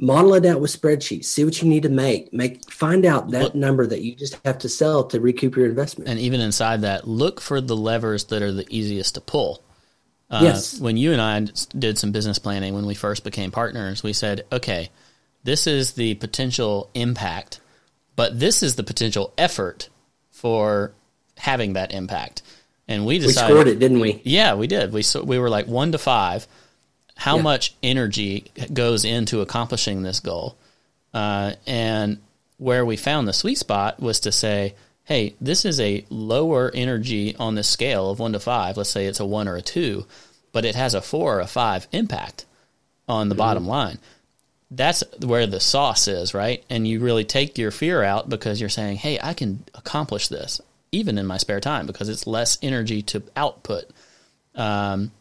model 0.01 0.33
it 0.33 0.45
out 0.45 0.61
with 0.61 0.71
spreadsheets 0.71 1.25
see 1.25 1.43
what 1.43 1.61
you 1.61 1.67
need 1.67 1.83
to 1.83 1.89
make 1.89 2.31
make 2.31 2.71
find 2.71 3.05
out 3.05 3.31
that 3.31 3.53
number 3.53 3.85
that 3.85 4.01
you 4.01 4.15
just 4.15 4.39
have 4.45 4.57
to 4.57 4.69
sell 4.69 5.03
to 5.03 5.19
recoup 5.19 5.57
your 5.57 5.65
investment 5.65 6.09
and 6.09 6.17
even 6.19 6.39
inside 6.39 6.79
that 6.81 7.05
look 7.05 7.41
for 7.41 7.59
the 7.59 7.75
levers 7.75 8.23
that 8.25 8.41
are 8.41 8.53
the 8.53 8.65
easiest 8.69 9.15
to 9.15 9.19
pull 9.19 9.61
uh, 10.29 10.39
yes. 10.41 10.79
when 10.79 10.95
you 10.95 11.11
and 11.11 11.21
i 11.21 11.41
did 11.77 11.97
some 11.97 12.13
business 12.13 12.39
planning 12.39 12.73
when 12.73 12.85
we 12.85 12.95
first 12.95 13.25
became 13.25 13.51
partners 13.51 14.01
we 14.01 14.13
said 14.13 14.45
okay 14.53 14.89
this 15.43 15.67
is 15.67 15.93
the 15.93 16.15
potential 16.15 16.89
impact 16.93 17.59
but 18.15 18.39
this 18.39 18.63
is 18.63 18.75
the 18.75 18.83
potential 18.83 19.33
effort 19.37 19.89
for 20.31 20.91
having 21.37 21.73
that 21.73 21.91
impact 21.93 22.41
and 22.87 23.05
we 23.05 23.19
decided 23.19 23.49
we 23.49 23.53
scored 23.53 23.67
it 23.67 23.79
didn't 23.79 23.99
we 23.99 24.21
yeah 24.23 24.53
we 24.55 24.67
did 24.67 24.91
we 24.91 25.01
so 25.01 25.23
we 25.23 25.39
were 25.39 25.49
like 25.49 25.67
one 25.67 25.91
to 25.91 25.97
five 25.97 26.47
how 27.19 27.35
yeah. 27.35 27.41
much 27.41 27.75
energy 27.83 28.45
goes 28.71 29.03
into 29.03 29.41
accomplishing 29.41 30.03
this 30.03 30.21
goal. 30.21 30.57
Uh, 31.13 31.51
and 31.67 32.17
where 32.57 32.85
we 32.85 32.95
found 32.95 33.27
the 33.27 33.33
sweet 33.33 33.57
spot 33.57 33.99
was 33.99 34.21
to 34.21 34.31
say, 34.31 34.73
hey, 35.03 35.35
this 35.41 35.65
is 35.65 35.81
a 35.81 36.05
lower 36.09 36.71
energy 36.73 37.35
on 37.35 37.55
the 37.55 37.63
scale 37.63 38.09
of 38.09 38.19
one 38.19 38.31
to 38.31 38.39
five. 38.39 38.77
Let's 38.77 38.89
say 38.89 39.05
it's 39.05 39.19
a 39.19 39.25
one 39.25 39.49
or 39.49 39.57
a 39.57 39.61
two, 39.61 40.07
but 40.53 40.63
it 40.63 40.75
has 40.75 40.93
a 40.93 41.01
four 41.01 41.37
or 41.37 41.39
a 41.41 41.47
five 41.47 41.89
impact 41.91 42.45
on 43.09 43.27
the 43.27 43.35
mm-hmm. 43.35 43.39
bottom 43.39 43.67
line. 43.67 43.99
That's 44.71 45.03
where 45.23 45.47
the 45.47 45.59
sauce 45.59 46.07
is, 46.07 46.33
right? 46.33 46.63
And 46.69 46.87
you 46.87 46.99
really 46.99 47.25
take 47.25 47.57
your 47.57 47.71
fear 47.71 48.03
out 48.03 48.29
because 48.29 48.59
you're 48.59 48.69
saying, 48.69 48.97
hey, 48.97 49.19
I 49.21 49.33
can 49.33 49.63
accomplish 49.73 50.27
this 50.27 50.61
even 50.91 51.17
in 51.17 51.25
my 51.25 51.37
spare 51.37 51.59
time 51.59 51.85
because 51.85 52.09
it's 52.09 52.27
less 52.27 52.57
energy 52.61 53.01
to 53.03 53.23
output. 53.35 53.85
Um, 54.55 55.11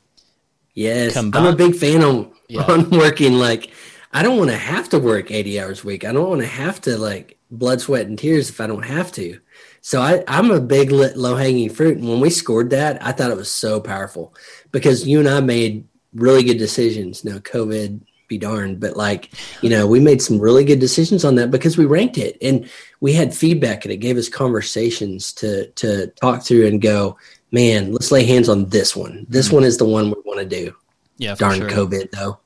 Yes, 0.78 1.16
I'm 1.16 1.34
a 1.34 1.56
big 1.56 1.74
fan 1.74 2.04
on 2.04 2.30
yeah. 2.46 2.62
on 2.62 2.88
working. 2.92 3.32
Like, 3.32 3.72
I 4.12 4.22
don't 4.22 4.38
want 4.38 4.50
to 4.50 4.56
have 4.56 4.88
to 4.90 5.00
work 5.00 5.32
80 5.32 5.60
hours 5.60 5.82
a 5.82 5.86
week. 5.88 6.04
I 6.04 6.12
don't 6.12 6.28
want 6.28 6.40
to 6.40 6.46
have 6.46 6.80
to 6.82 6.96
like 6.96 7.36
blood, 7.50 7.80
sweat, 7.80 8.06
and 8.06 8.16
tears 8.16 8.48
if 8.48 8.60
I 8.60 8.68
don't 8.68 8.84
have 8.84 9.10
to. 9.12 9.40
So 9.80 10.00
I, 10.00 10.22
I'm 10.28 10.52
a 10.52 10.60
big 10.60 10.92
low 10.92 11.34
hanging 11.34 11.68
fruit. 11.68 11.98
And 11.98 12.08
when 12.08 12.20
we 12.20 12.30
scored 12.30 12.70
that, 12.70 13.04
I 13.04 13.10
thought 13.10 13.32
it 13.32 13.36
was 13.36 13.50
so 13.50 13.80
powerful 13.80 14.32
because 14.70 15.04
you 15.04 15.18
and 15.18 15.28
I 15.28 15.40
made 15.40 15.84
really 16.14 16.44
good 16.44 16.58
decisions. 16.58 17.24
Now, 17.24 17.38
COVID 17.38 18.00
be 18.28 18.38
darned, 18.38 18.78
but 18.80 18.96
like, 18.96 19.30
you 19.62 19.70
know, 19.70 19.86
we 19.86 20.00
made 20.00 20.22
some 20.22 20.38
really 20.38 20.64
good 20.64 20.78
decisions 20.78 21.24
on 21.24 21.34
that 21.36 21.50
because 21.50 21.76
we 21.78 21.86
ranked 21.86 22.18
it 22.18 22.36
and 22.42 22.68
we 23.00 23.12
had 23.12 23.34
feedback 23.34 23.84
and 23.84 23.92
it 23.92 23.98
gave 23.98 24.16
us 24.16 24.28
conversations 24.28 25.32
to 25.32 25.66
to 25.72 26.08
talk 26.20 26.42
through 26.42 26.66
and 26.66 26.80
go, 26.80 27.16
man, 27.50 27.92
let's 27.92 28.12
lay 28.12 28.24
hands 28.24 28.48
on 28.48 28.66
this 28.66 28.94
one. 28.94 29.26
This 29.28 29.46
mm-hmm. 29.46 29.56
one 29.56 29.64
is 29.64 29.78
the 29.78 29.84
one 29.84 30.10
we 30.10 30.20
want 30.24 30.40
to 30.40 30.46
do. 30.46 30.74
Yeah, 31.16 31.34
darn 31.34 31.58
sure. 31.58 31.68
COVID 31.68 32.10
though. 32.12 32.38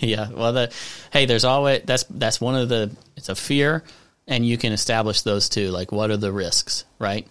yeah, 0.00 0.30
well, 0.30 0.52
the, 0.52 0.72
hey, 1.12 1.26
there's 1.26 1.44
always 1.44 1.82
that's 1.84 2.04
that's 2.04 2.40
one 2.40 2.54
of 2.54 2.70
the 2.70 2.90
it's 3.16 3.28
a 3.28 3.34
fear, 3.34 3.84
and 4.26 4.46
you 4.46 4.56
can 4.56 4.72
establish 4.72 5.20
those 5.22 5.50
too. 5.50 5.68
Like, 5.68 5.92
what 5.92 6.10
are 6.10 6.16
the 6.16 6.32
risks, 6.32 6.84
right? 6.98 7.28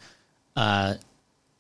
Uh, 0.56 0.96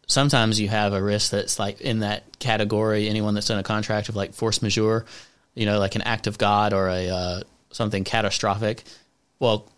sometimes 0.05 0.59
you 0.59 0.69
have 0.69 0.93
a 0.93 1.01
risk 1.01 1.31
that's 1.31 1.57
like 1.57 1.81
in 1.81 1.99
that 1.99 2.37
category. 2.37 3.09
Anyone 3.09 3.33
that's 3.33 3.47
done 3.47 3.57
a 3.57 3.63
contract 3.63 4.07
of 4.09 4.15
like 4.15 4.35
force 4.35 4.61
majeure, 4.61 5.05
you 5.55 5.65
know, 5.65 5.79
like 5.79 5.95
an 5.95 6.01
act 6.01 6.27
of 6.27 6.37
God 6.37 6.73
or 6.73 6.87
a 6.87 7.09
uh, 7.09 7.41
something 7.71 8.03
catastrophic. 8.03 8.83
Well, 9.39 9.69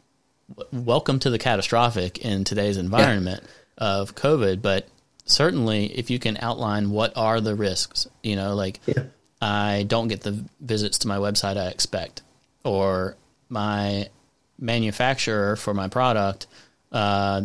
w- 0.55 0.83
welcome 0.85 1.19
to 1.19 1.29
the 1.29 1.39
catastrophic 1.39 2.19
in 2.19 2.43
today's 2.43 2.77
environment 2.77 3.43
yeah. 3.43 3.85
of 3.85 4.15
COVID, 4.15 4.61
but 4.61 4.87
certainly 5.25 5.85
if 5.97 6.09
you 6.09 6.19
can 6.19 6.37
outline 6.37 6.91
what 6.91 7.17
are 7.17 7.41
the 7.41 7.55
risks, 7.55 8.07
you 8.23 8.35
know, 8.35 8.55
like 8.55 8.79
yeah. 8.85 9.03
I 9.41 9.83
don't 9.87 10.07
get 10.07 10.21
the 10.21 10.43
visits 10.59 10.99
to 10.99 11.07
my 11.07 11.17
website 11.17 11.57
I 11.57 11.67
expect, 11.67 12.21
or 12.63 13.17
my 13.49 14.09
manufacturer 14.57 15.55
for 15.55 15.73
my 15.73 15.87
product 15.87 16.47
uh, 16.91 17.41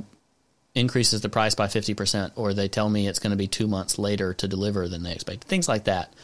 increases 0.75 1.21
the 1.21 1.29
price 1.29 1.55
by 1.55 1.67
50%, 1.67 2.33
or 2.37 2.55
they 2.55 2.69
tell 2.69 2.89
me 2.89 3.09
it's 3.09 3.19
going 3.19 3.33
to 3.33 3.37
be 3.37 3.49
two 3.49 3.67
months 3.67 3.99
later 3.99 4.35
to 4.35 4.49
deliver 4.49 4.89
than 4.89 5.03
they 5.03 5.13
expect. 5.13 5.45
Things 5.45 5.69
like 5.69 5.85
that. 5.85 6.15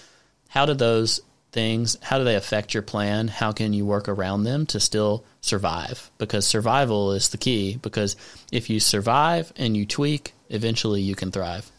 How 0.48 0.66
do 0.66 0.74
those 0.74 1.20
things, 1.56 1.96
how 2.02 2.18
do 2.18 2.24
they 2.24 2.36
affect 2.36 2.74
your 2.74 2.82
plan? 2.82 3.28
How 3.28 3.50
can 3.50 3.72
you 3.72 3.86
work 3.86 4.10
around 4.10 4.44
them 4.44 4.66
to 4.66 4.78
still 4.78 5.24
survive? 5.40 6.10
Because 6.18 6.46
survival 6.46 7.12
is 7.12 7.30
the 7.30 7.38
key, 7.38 7.78
because 7.80 8.14
if 8.52 8.68
you 8.68 8.78
survive 8.78 9.54
and 9.56 9.74
you 9.74 9.86
tweak, 9.86 10.34
eventually 10.50 11.00
you 11.00 11.14
can 11.14 11.32
thrive. 11.32 11.72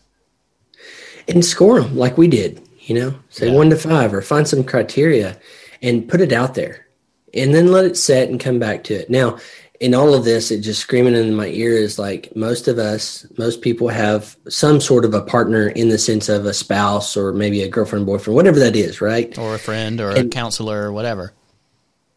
And 1.28 1.46
score 1.46 1.80
them 1.80 1.96
like 1.96 2.18
we 2.18 2.28
did, 2.28 2.68
you 2.82 2.96
know, 2.96 3.13
say 3.30 3.50
yeah. 3.50 3.54
one 3.54 3.70
to 3.70 3.76
five 3.76 4.16
or 4.16 4.24
find 4.24 4.48
some 4.48 4.63
criteria 4.63 5.38
and 5.84 6.10
put 6.10 6.22
it 6.22 6.34
out 6.34 6.56
there 6.56 6.88
and 7.36 7.54
then 7.54 7.72
let 7.72 7.86
it 7.86 7.98
set 7.98 8.30
and 8.30 8.40
come 8.40 8.58
back 8.58 8.84
to 8.86 8.96
it. 8.96 9.12
Now, 9.12 9.38
in 9.80 9.94
all 9.94 10.13
of 10.13 10.24
this, 10.24 10.52
it 10.52 10.62
just 10.62 10.82
screaming 10.82 11.16
in 11.16 11.36
my 11.36 11.48
ear 11.48 11.74
is 11.74 12.00
like 12.00 12.36
most 12.36 12.68
of 12.68 12.78
us, 12.80 13.26
most 13.38 13.62
people 13.62 13.88
have 13.88 14.36
some 14.50 14.82
sort 14.82 15.06
of 15.06 15.13
a 15.13 15.22
partner 15.22 15.70
in 15.70 15.90
the 15.90 15.98
sense 15.98 16.30
of 16.30 16.46
a 16.46 16.54
spouse 16.54 17.16
or 17.16 17.34
maybe 17.34 17.62
a 17.62 17.68
girlfriend, 17.68 18.06
boyfriend, 18.06 18.36
whatever 18.36 18.60
that 18.60 18.76
is, 18.76 19.02
right? 19.02 19.38
Or 19.38 19.56
a 19.56 19.60
friend 19.60 20.02
or 20.02 20.12
and, 20.12 20.34
a 20.34 20.36
counselor 20.36 20.84
or 20.84 20.92
whatever. 20.92 21.34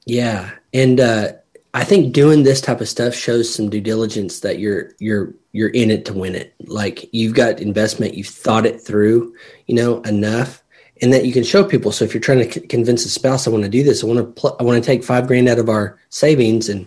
Yeah. 0.06 0.50
And 0.72 1.00
uh, 1.00 1.32
I 1.74 1.84
think 1.84 2.12
doing 2.12 2.42
this 2.42 2.60
type 2.60 2.80
of 2.80 2.88
stuff 2.88 3.14
shows 3.14 3.52
some 3.52 3.68
due 3.68 3.80
diligence 3.80 4.40
that 4.40 4.58
you're 4.58 4.92
you're 4.98 5.34
you're 5.52 5.70
in 5.70 5.90
it 5.90 6.04
to 6.06 6.14
win 6.14 6.34
it. 6.34 6.54
Like 6.66 7.08
you've 7.12 7.34
got 7.34 7.60
investment, 7.60 8.14
you've 8.14 8.26
thought 8.26 8.66
it 8.66 8.80
through, 8.80 9.34
you 9.66 9.74
know, 9.74 10.00
enough 10.02 10.62
and 11.02 11.12
that 11.12 11.24
you 11.24 11.32
can 11.32 11.44
show 11.44 11.64
people. 11.64 11.92
So 11.92 12.04
if 12.04 12.12
you're 12.14 12.20
trying 12.20 12.46
to 12.46 12.52
c- 12.52 12.66
convince 12.66 13.04
a 13.04 13.08
spouse, 13.08 13.46
I 13.46 13.50
want 13.50 13.64
to 13.64 13.70
do 13.70 13.82
this, 13.82 14.02
I 14.02 14.06
want 14.06 14.18
to 14.18 14.24
pl- 14.24 14.56
I 14.60 14.62
want 14.62 14.82
to 14.82 14.86
take 14.86 15.04
five 15.04 15.26
grand 15.26 15.48
out 15.48 15.58
of 15.58 15.68
our 15.68 15.98
savings 16.10 16.68
and 16.68 16.86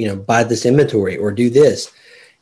you 0.00 0.08
know 0.08 0.16
buy 0.16 0.42
this 0.44 0.64
inventory 0.64 1.16
or 1.18 1.30
do 1.30 1.50
this. 1.50 1.92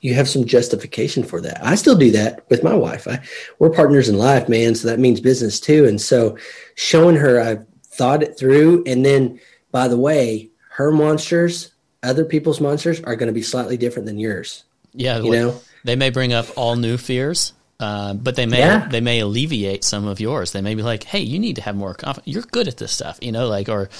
You 0.00 0.14
have 0.14 0.28
some 0.28 0.44
justification 0.44 1.24
for 1.24 1.40
that. 1.40 1.58
I 1.64 1.74
still 1.74 1.96
do 1.96 2.12
that 2.12 2.48
with 2.48 2.62
my 2.62 2.74
wife. 2.74 3.08
I, 3.08 3.20
we're 3.58 3.70
partners 3.70 4.08
in 4.08 4.16
life, 4.16 4.48
man. 4.48 4.76
So 4.76 4.86
that 4.86 5.00
means 5.00 5.20
business 5.20 5.58
too. 5.58 5.86
And 5.86 6.00
so 6.00 6.38
showing 6.76 7.16
her 7.16 7.40
I've 7.40 7.66
thought 7.84 8.22
it 8.22 8.38
through, 8.38 8.84
and 8.86 9.04
then 9.04 9.40
by 9.72 9.88
the 9.88 9.96
way, 9.98 10.50
her 10.70 10.92
monsters, 10.92 11.72
other 12.04 12.24
people's 12.24 12.60
monsters, 12.60 13.00
are 13.02 13.16
going 13.16 13.26
to 13.26 13.32
be 13.32 13.42
slightly 13.42 13.76
different 13.76 14.06
than 14.06 14.20
yours. 14.20 14.62
Yeah, 14.94 15.18
you 15.18 15.32
know, 15.32 15.60
they 15.84 15.96
may 15.96 16.10
bring 16.10 16.32
up 16.32 16.46
all 16.56 16.76
new 16.76 16.96
fears, 16.96 17.52
uh, 17.80 18.14
but 18.14 18.36
they 18.36 18.46
may 18.46 18.58
Yeah. 18.58 18.86
they 18.88 19.00
may 19.00 19.18
alleviate 19.18 19.82
some 19.82 20.06
of 20.06 20.20
yours. 20.20 20.52
They 20.52 20.60
may 20.62 20.76
be 20.76 20.82
like, 20.82 21.02
"Hey, 21.02 21.20
you 21.20 21.40
need 21.40 21.56
to 21.56 21.62
have 21.62 21.74
more 21.74 21.94
confidence. 21.94 22.32
You're 22.32 22.44
good 22.44 22.68
at 22.68 22.76
this 22.76 22.92
stuff," 22.92 23.18
you 23.20 23.32
know, 23.32 23.48
like 23.48 23.68
or 23.68 23.90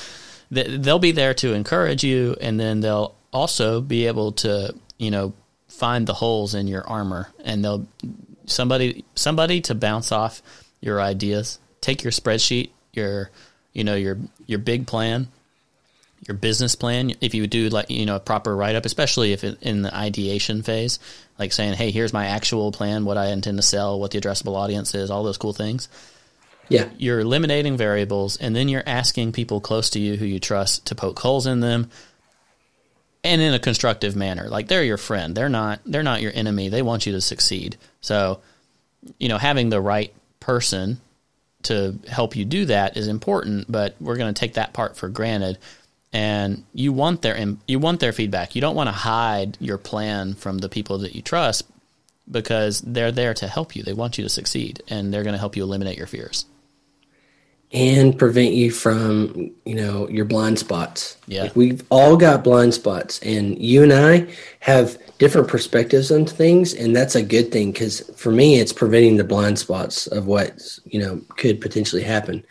th- 0.54 0.80
they'll 0.80 1.00
be 1.00 1.12
there 1.12 1.34
to 1.34 1.54
encourage 1.54 2.04
you, 2.04 2.36
and 2.40 2.58
then 2.58 2.80
they'll 2.80 3.16
also 3.32 3.80
be 3.80 4.06
able 4.06 4.32
to 4.32 4.74
you 4.98 5.10
know 5.10 5.32
find 5.68 6.06
the 6.06 6.14
holes 6.14 6.54
in 6.54 6.66
your 6.66 6.86
armor, 6.86 7.28
and 7.44 7.64
they'll 7.64 7.86
somebody 8.46 9.04
somebody 9.14 9.60
to 9.62 9.74
bounce 9.74 10.12
off 10.12 10.42
your 10.80 11.00
ideas. 11.00 11.58
Take 11.80 12.02
your 12.02 12.12
spreadsheet, 12.12 12.70
your 12.92 13.30
you 13.72 13.84
know 13.84 13.94
your 13.94 14.18
your 14.46 14.58
big 14.58 14.86
plan, 14.86 15.28
your 16.26 16.36
business 16.36 16.74
plan 16.74 17.12
if 17.20 17.34
you 17.34 17.46
do 17.46 17.68
like 17.68 17.90
you 17.90 18.06
know 18.06 18.16
a 18.16 18.20
proper 18.20 18.54
write 18.54 18.74
up 18.74 18.84
especially 18.84 19.32
if 19.32 19.44
it, 19.44 19.58
in 19.62 19.82
the 19.82 19.94
ideation 19.94 20.62
phase 20.62 20.98
like 21.38 21.52
saying 21.52 21.74
hey 21.74 21.90
here's 21.90 22.12
my 22.12 22.26
actual 22.26 22.72
plan 22.72 23.04
what 23.04 23.16
i 23.16 23.28
intend 23.28 23.56
to 23.56 23.62
sell 23.62 24.00
what 24.00 24.10
the 24.10 24.20
addressable 24.20 24.56
audience 24.56 24.94
is 24.94 25.10
all 25.10 25.22
those 25.22 25.38
cool 25.38 25.52
things 25.52 25.88
Yeah. 26.68 26.88
you're 26.98 27.20
eliminating 27.20 27.76
variables 27.76 28.36
and 28.36 28.54
then 28.54 28.68
you're 28.68 28.82
asking 28.84 29.32
people 29.32 29.60
close 29.60 29.90
to 29.90 30.00
you 30.00 30.16
who 30.16 30.24
you 30.26 30.40
trust 30.40 30.86
to 30.86 30.94
poke 30.94 31.18
holes 31.18 31.46
in 31.46 31.60
them 31.60 31.88
and 33.24 33.42
in 33.42 33.54
a 33.54 33.58
constructive 33.58 34.16
manner. 34.16 34.48
Like 34.48 34.68
they're 34.68 34.84
your 34.84 34.96
friend. 34.96 35.34
They're 35.34 35.48
not 35.48 35.80
they're 35.84 36.02
not 36.02 36.22
your 36.22 36.32
enemy. 36.34 36.68
They 36.68 36.82
want 36.82 37.06
you 37.06 37.12
to 37.12 37.20
succeed. 37.20 37.76
So 38.00 38.40
you 39.18 39.28
know 39.28 39.38
having 39.38 39.70
the 39.70 39.80
right 39.80 40.12
person 40.40 41.00
to 41.62 41.98
help 42.08 42.36
you 42.36 42.44
do 42.44 42.64
that 42.66 42.96
is 42.96 43.08
important 43.08 43.70
but 43.70 43.96
we're 44.00 44.16
going 44.16 44.32
to 44.32 44.38
take 44.38 44.54
that 44.54 44.72
part 44.72 44.96
for 44.96 45.08
granted. 45.08 45.58
And 46.12 46.64
you 46.72 46.92
want 46.92 47.22
their 47.22 47.38
you 47.66 47.78
want 47.78 48.00
their 48.00 48.12
feedback. 48.12 48.54
You 48.54 48.60
don't 48.60 48.76
want 48.76 48.88
to 48.88 48.92
hide 48.92 49.58
your 49.60 49.78
plan 49.78 50.34
from 50.34 50.58
the 50.58 50.68
people 50.68 50.98
that 50.98 51.14
you 51.14 51.22
trust 51.22 51.66
because 52.30 52.80
they're 52.80 53.12
there 53.12 53.34
to 53.34 53.48
help 53.48 53.74
you. 53.74 53.82
They 53.82 53.92
want 53.92 54.18
you 54.18 54.24
to 54.24 54.30
succeed 54.30 54.82
and 54.88 55.12
they're 55.12 55.22
going 55.22 55.34
to 55.34 55.38
help 55.38 55.56
you 55.56 55.62
eliminate 55.62 55.98
your 55.98 56.06
fears 56.06 56.46
and 57.72 58.18
prevent 58.18 58.54
you 58.54 58.70
from 58.70 59.50
you 59.64 59.74
know 59.74 60.08
your 60.08 60.24
blind 60.24 60.58
spots. 60.58 61.18
Yeah. 61.26 61.44
Like, 61.44 61.56
we've 61.56 61.84
all 61.90 62.16
got 62.16 62.44
blind 62.44 62.74
spots 62.74 63.18
and 63.20 63.58
you 63.58 63.82
and 63.82 63.92
i 63.92 64.26
have 64.60 64.98
different 65.18 65.48
perspectives 65.48 66.10
on 66.10 66.24
things 66.24 66.72
and 66.72 66.94
that's 66.94 67.14
a 67.14 67.22
good 67.22 67.52
thing 67.52 67.72
because 67.72 68.00
for 68.16 68.30
me 68.30 68.58
it's 68.58 68.72
preventing 68.72 69.16
the 69.16 69.24
blind 69.24 69.58
spots 69.58 70.06
of 70.06 70.26
what 70.26 70.78
you 70.84 71.00
know 71.00 71.20
could 71.36 71.60
potentially 71.60 72.02
happen. 72.02 72.44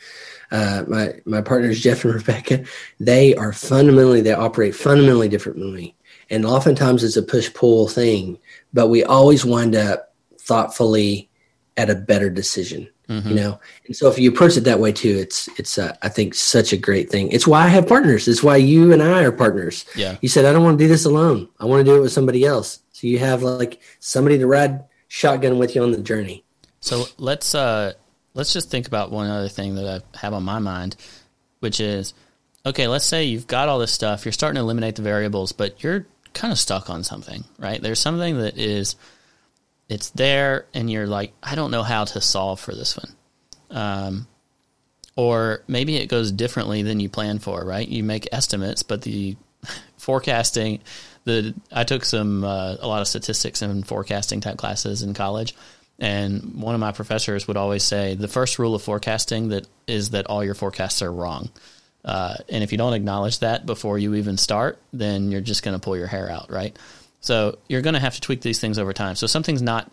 Uh, 0.49 0.85
my 0.87 1.13
my 1.25 1.41
partners 1.41 1.81
jeff 1.83 2.05
and 2.05 2.13
rebecca 2.13 2.63
they 2.99 3.35
are 3.35 3.51
fundamentally 3.51 4.21
they 4.21 4.33
operate 4.33 4.75
fundamentally 4.75 5.27
differently 5.27 5.93
and 6.29 6.45
oftentimes 6.45 7.03
it's 7.03 7.17
a 7.17 7.23
push 7.23 7.53
pull 7.53 7.89
thing 7.89 8.37
but 8.71 8.87
we 8.87 9.03
always 9.03 9.43
wind 9.43 9.75
up 9.75 10.13
thoughtfully 10.39 11.29
at 11.75 11.89
a 11.89 11.95
better 11.95 12.29
decision 12.29 12.87
you 13.09 13.33
know? 13.35 13.59
And 13.85 13.95
so 13.95 14.09
if 14.09 14.19
you 14.19 14.29
approach 14.29 14.57
it 14.57 14.65
that 14.65 14.79
way 14.79 14.91
too 14.91 15.17
it's 15.17 15.47
it's 15.59 15.77
uh, 15.77 15.95
i 16.01 16.09
think 16.09 16.33
such 16.33 16.73
a 16.73 16.77
great 16.77 17.09
thing. 17.09 17.31
It's 17.31 17.47
why 17.47 17.63
i 17.65 17.67
have 17.67 17.87
partners. 17.87 18.27
It's 18.27 18.43
why 18.43 18.57
you 18.57 18.91
and 18.91 19.01
i 19.01 19.23
are 19.23 19.31
partners. 19.31 19.85
Yeah. 19.95 20.17
you 20.21 20.29
said 20.29 20.45
i 20.45 20.51
don't 20.51 20.63
want 20.63 20.77
to 20.77 20.83
do 20.83 20.87
this 20.87 21.05
alone. 21.05 21.47
I 21.59 21.65
want 21.65 21.81
to 21.81 21.91
do 21.91 21.97
it 21.97 22.01
with 22.01 22.11
somebody 22.11 22.45
else. 22.45 22.79
So 22.91 23.07
you 23.07 23.19
have 23.19 23.43
like 23.43 23.79
somebody 23.99 24.37
to 24.39 24.47
ride 24.47 24.83
shotgun 25.07 25.57
with 25.57 25.75
you 25.75 25.83
on 25.83 25.91
the 25.91 26.01
journey. 26.01 26.43
So 26.79 27.05
let's 27.17 27.55
uh, 27.55 27.93
let's 28.33 28.53
just 28.53 28.69
think 28.69 28.87
about 28.87 29.11
one 29.11 29.29
other 29.29 29.49
thing 29.49 29.75
that 29.75 29.85
I 29.85 30.17
have 30.17 30.33
on 30.33 30.43
my 30.43 30.59
mind, 30.59 30.95
which 31.59 31.79
is 31.79 32.13
okay. 32.65 32.87
Let's 32.87 33.05
say 33.05 33.25
you've 33.25 33.47
got 33.47 33.69
all 33.69 33.79
this 33.79 33.91
stuff, 33.91 34.25
you're 34.25 34.31
starting 34.31 34.55
to 34.55 34.61
eliminate 34.61 34.95
the 34.95 35.01
variables, 35.01 35.51
but 35.51 35.83
you're 35.83 36.05
kind 36.33 36.51
of 36.51 36.59
stuck 36.59 36.89
on 36.89 37.03
something, 37.03 37.43
right? 37.57 37.81
There's 37.81 37.99
something 37.99 38.39
that 38.39 38.57
is 38.57 38.95
it's 39.89 40.09
there, 40.11 40.65
and 40.73 40.89
you're 40.89 41.07
like, 41.07 41.33
I 41.41 41.55
don't 41.55 41.71
know 41.71 41.83
how 41.83 42.05
to 42.05 42.21
solve 42.21 42.59
for 42.59 42.73
this 42.73 42.97
one, 42.97 43.15
um, 43.71 44.27
or 45.15 45.63
maybe 45.67 45.97
it 45.97 46.07
goes 46.07 46.31
differently 46.31 46.83
than 46.83 46.99
you 46.99 47.09
plan 47.09 47.39
for, 47.39 47.63
right? 47.63 47.87
You 47.87 48.03
make 48.03 48.27
estimates, 48.31 48.83
but 48.83 49.01
the 49.01 49.37
forecasting 49.97 50.81
the 51.27 51.53
I 51.71 51.83
took 51.83 52.05
some 52.05 52.43
uh, 52.43 52.77
a 52.79 52.87
lot 52.87 53.01
of 53.01 53.07
statistics 53.07 53.61
and 53.61 53.85
forecasting 53.85 54.41
type 54.41 54.57
classes 54.57 55.03
in 55.03 55.13
college, 55.13 55.55
and 55.99 56.55
one 56.55 56.73
of 56.73 56.81
my 56.81 56.91
professors 56.91 57.47
would 57.47 57.57
always 57.57 57.83
say 57.83 58.15
the 58.15 58.27
first 58.27 58.57
rule 58.57 58.73
of 58.73 58.81
forecasting 58.81 59.49
that 59.49 59.67
is 59.85 60.11
that 60.11 60.25
all 60.27 60.43
your 60.43 60.55
forecasts 60.55 61.01
are 61.01 61.11
wrong. 61.11 61.49
Uh, 62.05 62.35
and 62.47 62.63
if 62.63 62.71
you 62.71 62.77
don't 62.77 62.93
acknowledge 62.93 63.39
that 63.39 63.65
before 63.65 63.99
you 63.99 64.15
even 64.15 64.37
start, 64.37 64.79
then 64.93 65.29
you're 65.29 65.41
just 65.41 65.63
going 65.63 65.75
to 65.77 65.83
pull 65.83 65.97
your 65.97 66.07
hair 66.07 66.29
out, 66.29 66.49
right? 66.49 66.77
So 67.27 67.57
you're 67.67 67.81
going 67.81 67.93
to 67.93 67.99
have 67.99 68.15
to 68.15 68.21
tweak 68.21 68.39
these 68.39 68.61
things 68.61 68.79
over 68.79 68.93
time. 68.93 69.15
So 69.15 69.27
something's 69.27 69.61
not 69.61 69.91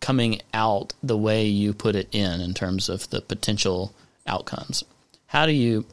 coming 0.00 0.40
out 0.54 0.94
the 1.02 1.16
way 1.16 1.44
you 1.44 1.74
put 1.74 1.94
it 1.94 2.08
in 2.10 2.40
in 2.40 2.54
terms 2.54 2.88
of 2.88 3.10
the 3.10 3.20
potential 3.20 3.92
outcomes. 4.26 4.82
How 5.26 5.44
do 5.44 5.52
you 5.52 5.84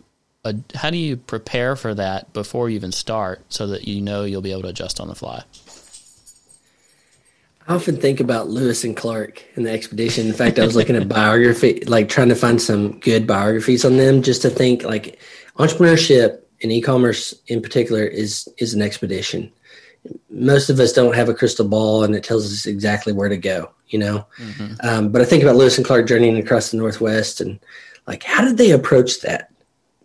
uh, 0.45 0.53
how 0.75 0.89
do 0.89 0.95
you 0.95 1.17
prepare 1.17 1.75
for 1.75 1.93
that 1.93 2.31
before 2.31 2.69
you 2.69 2.77
even 2.77 2.93
start 2.93 3.41
so 3.49 3.67
that 3.67 3.85
you 3.85 3.99
know 3.99 4.23
you'll 4.23 4.41
be 4.41 4.53
able 4.53 4.61
to 4.61 4.69
adjust 4.69 5.01
on 5.01 5.09
the 5.09 5.15
fly? 5.15 5.43
I 7.67 7.75
often 7.75 7.97
think 7.97 8.21
about 8.21 8.47
Lewis 8.47 8.85
and 8.85 8.95
Clark 8.95 9.43
and 9.57 9.65
the 9.65 9.71
expedition. 9.71 10.25
In 10.25 10.33
fact, 10.33 10.57
I 10.57 10.63
was 10.63 10.77
looking 10.77 10.95
at 10.95 11.09
biography, 11.09 11.83
like 11.85 12.07
trying 12.07 12.29
to 12.29 12.35
find 12.35 12.61
some 12.61 12.97
good 12.99 13.27
biographies 13.27 13.83
on 13.83 13.97
them, 13.97 14.21
just 14.21 14.41
to 14.43 14.49
think 14.49 14.83
like 14.83 15.19
entrepreneurship 15.57 16.39
and 16.63 16.71
e-commerce 16.71 17.33
in 17.47 17.61
particular 17.61 18.05
is 18.05 18.47
is 18.57 18.73
an 18.73 18.81
expedition. 18.81 19.51
Most 20.29 20.69
of 20.69 20.79
us 20.79 20.93
don't 20.93 21.15
have 21.15 21.29
a 21.29 21.33
crystal 21.33 21.67
ball, 21.67 22.03
and 22.03 22.15
it 22.15 22.23
tells 22.23 22.45
us 22.51 22.65
exactly 22.65 23.13
where 23.13 23.29
to 23.29 23.37
go. 23.37 23.71
You 23.87 23.99
know, 23.99 24.25
um, 24.81 25.09
but 25.11 25.21
I 25.21 25.25
think 25.25 25.43
about 25.43 25.55
Lewis 25.55 25.77
and 25.77 25.85
Clark 25.85 26.07
journeying 26.07 26.37
across 26.37 26.71
the 26.71 26.77
Northwest, 26.77 27.39
and 27.39 27.59
like, 28.05 28.23
how 28.23 28.43
did 28.43 28.57
they 28.57 28.71
approach 28.71 29.21
that? 29.21 29.51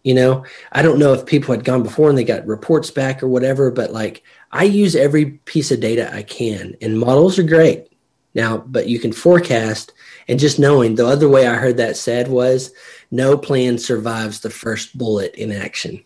You 0.04 0.14
know, 0.14 0.44
I 0.72 0.82
don't 0.82 0.98
know 0.98 1.12
if 1.12 1.26
people 1.26 1.54
had 1.54 1.64
gone 1.64 1.82
before 1.82 2.08
and 2.08 2.18
they 2.18 2.24
got 2.24 2.46
reports 2.46 2.90
back 2.90 3.22
or 3.22 3.28
whatever, 3.28 3.70
but 3.70 3.92
like 3.92 4.22
I 4.50 4.64
use 4.64 4.96
every 4.96 5.26
piece 5.44 5.70
of 5.70 5.80
data 5.80 6.12
I 6.14 6.22
can, 6.22 6.76
and 6.80 6.98
models 6.98 7.38
are 7.38 7.44
great 7.44 7.92
now, 8.34 8.58
but 8.58 8.88
you 8.88 8.98
can 8.98 9.12
forecast. 9.12 9.92
And 10.28 10.38
just 10.38 10.58
knowing 10.58 10.94
the 10.94 11.06
other 11.06 11.28
way 11.28 11.46
I 11.46 11.54
heard 11.54 11.76
that 11.78 11.96
said 11.96 12.28
was 12.28 12.72
no 13.10 13.36
plan 13.36 13.78
survives 13.78 14.40
the 14.40 14.50
first 14.50 14.96
bullet 14.96 15.34
in 15.34 15.50
action. 15.52 16.04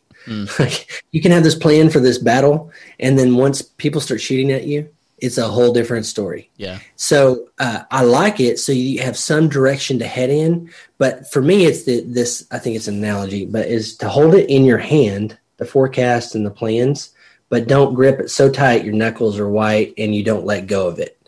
Like 0.58 1.04
you 1.12 1.20
can 1.20 1.32
have 1.32 1.44
this 1.44 1.54
plan 1.54 1.90
for 1.90 2.00
this 2.00 2.18
battle, 2.18 2.70
and 2.98 3.18
then 3.18 3.36
once 3.36 3.62
people 3.62 4.00
start 4.00 4.20
shooting 4.20 4.52
at 4.52 4.66
you, 4.66 4.88
it's 5.18 5.38
a 5.38 5.48
whole 5.48 5.72
different 5.72 6.06
story. 6.06 6.50
Yeah. 6.56 6.78
So 6.96 7.48
uh, 7.58 7.82
I 7.90 8.02
like 8.02 8.40
it. 8.40 8.58
So 8.58 8.72
you 8.72 9.00
have 9.00 9.16
some 9.16 9.48
direction 9.48 9.98
to 10.00 10.06
head 10.06 10.30
in. 10.30 10.70
But 10.98 11.30
for 11.30 11.40
me, 11.40 11.64
it's 11.64 11.84
the, 11.84 12.02
this. 12.02 12.46
I 12.50 12.58
think 12.58 12.76
it's 12.76 12.88
an 12.88 12.96
analogy, 12.96 13.46
but 13.46 13.66
is 13.66 13.96
to 13.98 14.08
hold 14.08 14.34
it 14.34 14.50
in 14.50 14.64
your 14.64 14.78
hand, 14.78 15.38
the 15.56 15.64
forecast 15.64 16.34
and 16.34 16.44
the 16.44 16.50
plans, 16.50 17.14
but 17.48 17.68
don't 17.68 17.94
grip 17.94 18.20
it 18.20 18.30
so 18.30 18.50
tight 18.50 18.84
your 18.84 18.94
knuckles 18.94 19.38
are 19.38 19.48
white 19.48 19.94
and 19.96 20.14
you 20.14 20.22
don't 20.22 20.44
let 20.44 20.66
go 20.66 20.86
of 20.86 20.98
it. 20.98 21.18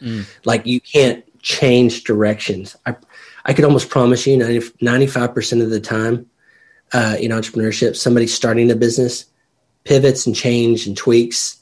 Like 0.44 0.66
you 0.66 0.80
can't 0.80 1.24
change 1.42 2.04
directions. 2.04 2.76
I 2.84 2.96
I 3.44 3.54
could 3.54 3.64
almost 3.64 3.88
promise 3.88 4.26
you 4.26 4.36
95 4.80 5.34
percent 5.34 5.62
of 5.62 5.70
the 5.70 5.80
time 5.80 6.28
uh, 6.92 7.16
in 7.20 7.30
entrepreneurship, 7.30 7.96
somebody 7.96 8.26
starting 8.26 8.70
a 8.70 8.76
business 8.76 9.26
pivots 9.84 10.26
and 10.26 10.34
change 10.36 10.86
and 10.86 10.96
tweaks 10.96 11.56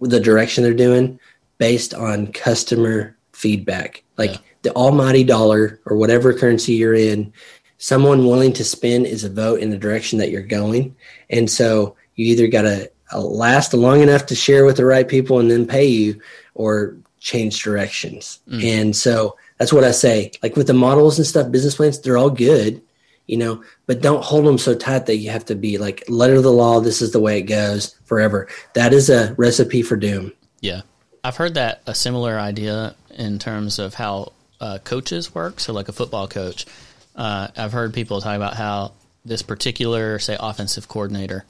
the 0.00 0.20
direction 0.20 0.64
they're 0.64 0.74
doing 0.74 1.18
based 1.58 1.92
on 1.94 2.32
customer 2.32 3.16
feedback. 3.32 4.02
Like 4.16 4.32
Yeah. 4.32 4.38
the 4.62 4.72
almighty 4.74 5.24
dollar 5.24 5.80
or 5.86 5.96
whatever 5.96 6.32
currency 6.32 6.74
you're 6.74 6.94
in, 6.94 7.32
someone 7.78 8.26
willing 8.26 8.52
to 8.54 8.64
spend 8.64 9.06
is 9.06 9.24
a 9.24 9.28
vote 9.30 9.60
in 9.60 9.70
the 9.70 9.76
direction 9.78 10.18
that 10.18 10.30
you're 10.30 10.42
going. 10.42 10.94
And 11.30 11.50
so 11.50 11.94
you 12.16 12.26
either 12.26 12.48
got 12.48 12.62
to 12.62 12.90
last 13.16 13.72
long 13.74 14.00
enough 14.02 14.26
to 14.26 14.34
share 14.34 14.64
with 14.64 14.76
the 14.76 14.84
right 14.84 15.06
people 15.08 15.38
and 15.40 15.50
then 15.50 15.66
pay 15.66 15.86
you 15.86 16.20
or 16.54 16.96
change 17.20 17.62
directions. 17.62 18.38
And 18.62 18.94
so 18.94 19.36
that's 19.58 19.72
what 19.72 19.84
I 19.84 19.90
say. 19.92 20.32
Like 20.42 20.56
with 20.56 20.66
the 20.68 20.74
models 20.74 21.18
and 21.18 21.26
stuff, 21.26 21.50
business 21.50 21.76
plans, 21.76 22.00
they're 22.00 22.16
all 22.18 22.30
good, 22.30 22.80
you 23.28 23.36
know, 23.36 23.62
but 23.86 24.00
don't 24.00 24.24
hold 24.24 24.46
them 24.46 24.58
so 24.58 24.74
tight 24.74 25.06
that 25.06 25.18
you 25.18 25.30
have 25.30 25.44
to 25.44 25.54
be 25.54 25.78
like 25.78 26.02
letter 26.08 26.34
of 26.34 26.42
the 26.42 26.50
law. 26.52 26.80
This 26.80 27.00
is 27.00 27.12
the 27.12 27.20
way 27.20 27.38
it 27.38 27.42
goes 27.42 27.94
forever. 28.04 28.48
That 28.74 28.92
is 28.92 29.08
a 29.08 29.34
recipe 29.34 29.82
for 29.82 29.96
doom. 29.96 30.32
Yeah. 30.60 30.80
I've 31.22 31.36
heard 31.36 31.54
that 31.54 31.82
a 31.86 31.94
similar 31.94 32.38
idea 32.38 32.96
in 33.10 33.38
terms 33.38 33.78
of 33.78 33.94
how 33.94 34.32
uh, 34.60 34.78
coaches 34.82 35.34
work. 35.34 35.60
So, 35.60 35.72
like 35.72 35.88
a 35.88 35.92
football 35.92 36.26
coach, 36.26 36.66
uh, 37.14 37.48
I've 37.56 37.72
heard 37.72 37.94
people 37.94 38.20
talk 38.20 38.34
about 38.34 38.54
how 38.54 38.92
this 39.24 39.42
particular, 39.42 40.18
say, 40.18 40.36
offensive 40.38 40.88
coordinator, 40.88 41.44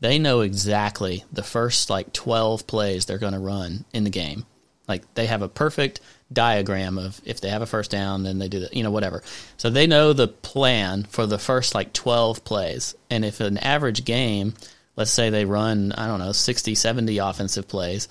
they 0.00 0.18
know 0.18 0.40
exactly 0.40 1.24
the 1.32 1.42
first 1.42 1.88
like 1.88 2.12
12 2.12 2.66
plays 2.66 3.06
they're 3.06 3.18
going 3.18 3.32
to 3.32 3.38
run 3.38 3.84
in 3.94 4.04
the 4.04 4.10
game. 4.10 4.44
Like 4.86 5.02
they 5.14 5.26
have 5.26 5.42
a 5.42 5.48
perfect 5.48 6.00
diagram 6.32 6.98
of 6.98 7.20
if 7.24 7.40
they 7.40 7.48
have 7.48 7.62
a 7.62 7.66
first 7.66 7.90
down, 7.90 8.22
then 8.22 8.38
they 8.38 8.48
do 8.48 8.60
that, 8.60 8.74
you 8.74 8.82
know, 8.82 8.90
whatever. 8.90 9.22
So 9.56 9.70
they 9.70 9.86
know 9.86 10.12
the 10.12 10.28
plan 10.28 11.04
for 11.04 11.26
the 11.26 11.38
first 11.38 11.74
like 11.74 11.92
12 11.92 12.44
plays. 12.44 12.94
And 13.10 13.24
if 13.24 13.40
an 13.40 13.58
average 13.58 14.04
game, 14.04 14.54
let's 14.96 15.10
say 15.10 15.30
they 15.30 15.44
run, 15.44 15.92
I 15.92 16.06
don't 16.06 16.18
know, 16.18 16.32
60, 16.32 16.74
70 16.74 17.18
offensive 17.18 17.68
plays, 17.68 18.08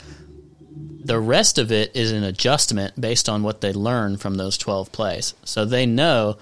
the 1.04 1.20
rest 1.20 1.58
of 1.58 1.72
it 1.72 1.96
is 1.96 2.12
an 2.12 2.24
adjustment 2.24 3.00
based 3.00 3.28
on 3.28 3.44
what 3.44 3.62
they 3.62 3.74
learn 3.74 4.18
from 4.18 4.36
those 4.36 4.58
12 4.58 4.92
plays. 4.92 5.34
So 5.44 5.66
they 5.66 5.86
know 5.86 6.38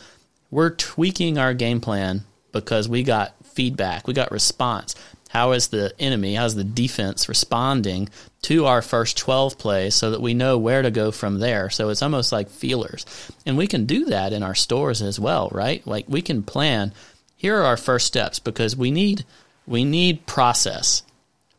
we're 0.51 0.71
tweaking 0.71 1.37
our 1.37 1.53
game 1.53 1.79
plan 1.79 2.23
because 2.51 2.89
we 2.89 3.03
got 3.03 3.33
feedback, 3.45 4.07
we 4.07 4.13
got 4.13 4.31
response. 4.31 4.95
How 5.29 5.51
is 5.51 5.67
the 5.67 5.93
enemy, 5.99 6.33
how's 6.33 6.55
the 6.55 6.63
defense 6.63 7.29
responding 7.29 8.09
to 8.43 8.65
our 8.65 8.81
first 8.81 9.15
12 9.17 9.59
plays 9.59 9.93
so 9.93 10.11
that 10.11 10.21
we 10.21 10.33
know 10.33 10.57
where 10.57 10.81
to 10.81 10.89
go 10.89 11.11
from 11.11 11.39
there? 11.39 11.69
So 11.69 11.89
it's 11.89 12.01
almost 12.01 12.31
like 12.31 12.49
feelers. 12.49 13.05
And 13.45 13.55
we 13.55 13.67
can 13.67 13.85
do 13.85 14.05
that 14.05 14.33
in 14.33 14.41
our 14.41 14.55
stores 14.55 15.03
as 15.03 15.19
well, 15.19 15.49
right? 15.51 15.85
Like 15.85 16.05
we 16.07 16.23
can 16.23 16.41
plan 16.41 16.93
here 17.39 17.57
are 17.59 17.65
our 17.65 17.77
first 17.77 18.07
steps 18.07 18.39
because 18.39 18.75
we 18.75 18.91
need 18.91 19.23
we 19.65 19.85
need 19.85 20.25
process. 20.25 21.03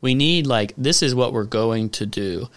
We 0.01 0.15
need 0.15 0.49
like 0.49 0.75
this 0.77 1.03
is 1.03 1.15
what 1.15 1.33
we're 1.33 1.45
going 1.45 1.91
to 1.91 2.07
do. 2.07 2.49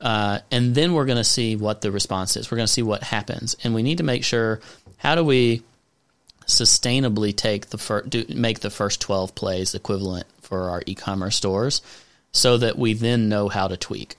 Uh, 0.00 0.40
and 0.52 0.74
then 0.74 0.92
we're 0.92 1.06
going 1.06 1.18
to 1.18 1.24
see 1.24 1.56
what 1.56 1.80
the 1.80 1.90
response 1.90 2.36
is. 2.36 2.50
We're 2.50 2.58
going 2.58 2.68
to 2.68 2.72
see 2.72 2.82
what 2.82 3.02
happens, 3.02 3.56
and 3.64 3.74
we 3.74 3.82
need 3.82 3.98
to 3.98 4.04
make 4.04 4.22
sure 4.22 4.60
how 4.98 5.16
do 5.16 5.24
we 5.24 5.62
sustainably 6.46 7.34
take 7.34 7.70
the 7.70 7.78
fir- 7.78 8.02
do, 8.02 8.24
make 8.28 8.60
the 8.60 8.70
first 8.70 9.00
12 9.00 9.34
plays 9.34 9.74
equivalent 9.74 10.26
for 10.48 10.70
our 10.70 10.82
e-commerce 10.86 11.36
stores 11.36 11.82
so 12.32 12.56
that 12.56 12.78
we 12.78 12.94
then 12.94 13.28
know 13.28 13.48
how 13.48 13.68
to 13.68 13.76
tweak. 13.76 14.16